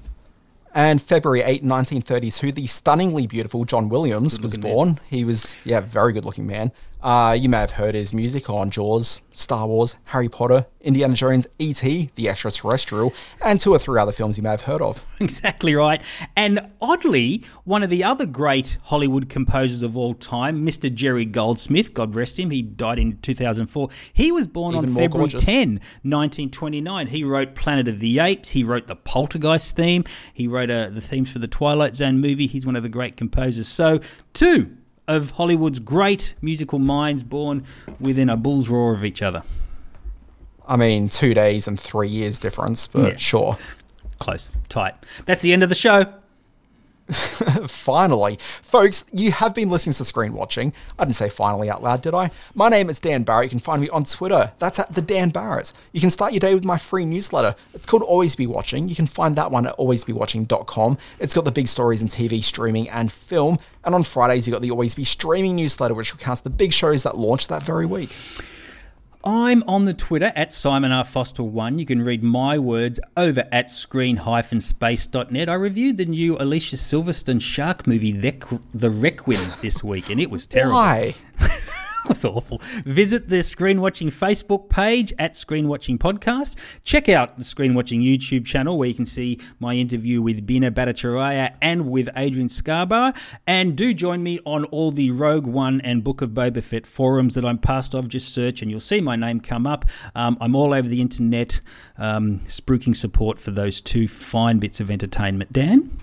[0.73, 5.01] And February 8, 1932, the stunningly beautiful John Williams was born.
[5.11, 6.71] He was, yeah, very good looking man.
[7.01, 11.47] Uh, you may have heard his music on Jaws, Star Wars, Harry Potter, Indiana Jones,
[11.61, 15.05] E.T., The Extraterrestrial, and two or three other films you may have heard of.
[15.21, 16.01] Exactly right.
[16.37, 20.93] And oddly, one of the other great Hollywood composers of all time, Mr.
[20.93, 23.91] Jerry Goldsmith, God rest him, he died in 2004.
[24.13, 25.45] He was born Even on February gorgeous.
[25.45, 25.71] 10,
[26.03, 27.09] 1929.
[27.09, 31.01] He wrote Planet of the Apes, he wrote the Poltergeist theme, he wrote uh, the
[31.01, 32.47] themes for the Twilight Zone movie.
[32.47, 33.69] He's one of the great composers.
[33.69, 34.01] So,
[34.33, 34.78] two
[35.09, 37.65] of Hollywood's great musical minds born
[37.99, 39.43] within a bull's roar of each other.
[40.69, 43.17] I mean, two days and three years difference, but Yeah.
[43.17, 43.59] sure.
[44.19, 44.95] Close, tight.
[45.27, 46.13] That's the end of the show.
[47.69, 48.39] finally.
[48.63, 50.73] Folks, you have been listening to Screen Watching.
[50.99, 52.31] I didn't say finally out loud, did I?
[52.55, 53.47] My name is Dan Barrett.
[53.47, 54.53] You can find me on Twitter.
[54.59, 55.73] That's at the Dan Barrett.
[55.93, 57.57] You can start your day with my free newsletter.
[57.73, 58.89] It's called Always Be Watching.
[58.89, 60.99] You can find that one at alwaysbewatching.com.
[61.19, 63.59] It's got the big stories in TV, streaming, and film.
[63.85, 67.05] And on Fridays, you got the Always Be Streaming newsletter, which recounts the big shows
[67.05, 68.15] that launch that very week.
[69.25, 71.05] I'm on the Twitter at Simon R.
[71.05, 71.79] Foster1.
[71.79, 75.49] You can read my words over at screen-space.net.
[75.49, 80.31] I reviewed the new Alicia Silverstone shark movie, The, the Requin, this week, and it
[80.31, 80.75] was terrible.
[80.75, 81.15] Why?
[82.09, 82.61] Was awful.
[82.85, 86.57] Visit the Screen Watching Facebook page at Screen Watching Podcast.
[86.85, 90.71] Check out the Screen Watching YouTube channel where you can see my interview with Bina
[90.71, 93.13] Bhattacharya and with Adrian Scarborough.
[93.47, 97.35] And do join me on all the Rogue One and Book of Boba Fett forums
[97.35, 98.09] that I'm part of.
[98.09, 99.85] Just search and you'll see my name come up.
[100.15, 101.61] Um, I'm all over the internet,
[101.97, 105.53] um, spruiking support for those two fine bits of entertainment.
[105.53, 105.99] Dan?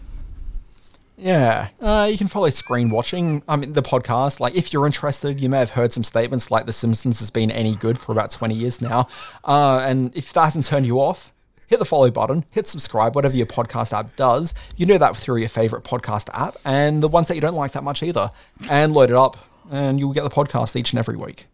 [1.17, 3.41] Yeah, uh, you can follow Screen Watching.
[3.47, 4.39] I mean, the podcast.
[4.39, 7.51] Like, if you're interested, you may have heard some statements like The Simpsons has been
[7.51, 9.07] any good for about 20 years now.
[9.43, 11.31] Uh, and if that hasn't turned you off,
[11.67, 14.53] hit the follow button, hit subscribe, whatever your podcast app does.
[14.75, 17.71] You know that through your favorite podcast app, and the ones that you don't like
[17.71, 18.31] that much either.
[18.69, 19.37] And load it up,
[19.71, 21.47] and you'll get the podcast each and every week.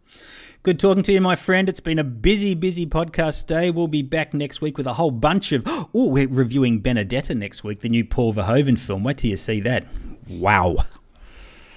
[0.63, 1.67] Good talking to you, my friend.
[1.67, 3.71] It's been a busy, busy podcast day.
[3.71, 5.65] We'll be back next week with a whole bunch of.
[5.93, 9.03] Oh, we're reviewing Benedetta next week, the new Paul Verhoeven film.
[9.03, 9.85] Wait till you see that.
[10.29, 10.85] Wow.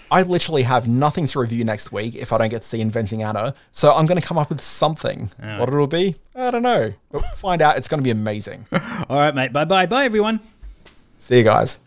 [0.09, 3.23] I literally have nothing to review next week if I don't get to see Inventing
[3.25, 3.55] Anna.
[3.73, 5.33] So I'm going to come up with something.
[5.43, 5.59] Oh.
[5.59, 6.93] What it'll be, I don't know.
[7.11, 7.77] But find out.
[7.77, 8.67] It's going to be amazing.
[9.09, 9.53] All right, mate.
[9.53, 9.87] Bye bye.
[9.87, 10.39] Bye, everyone.
[11.19, 11.81] See you guys.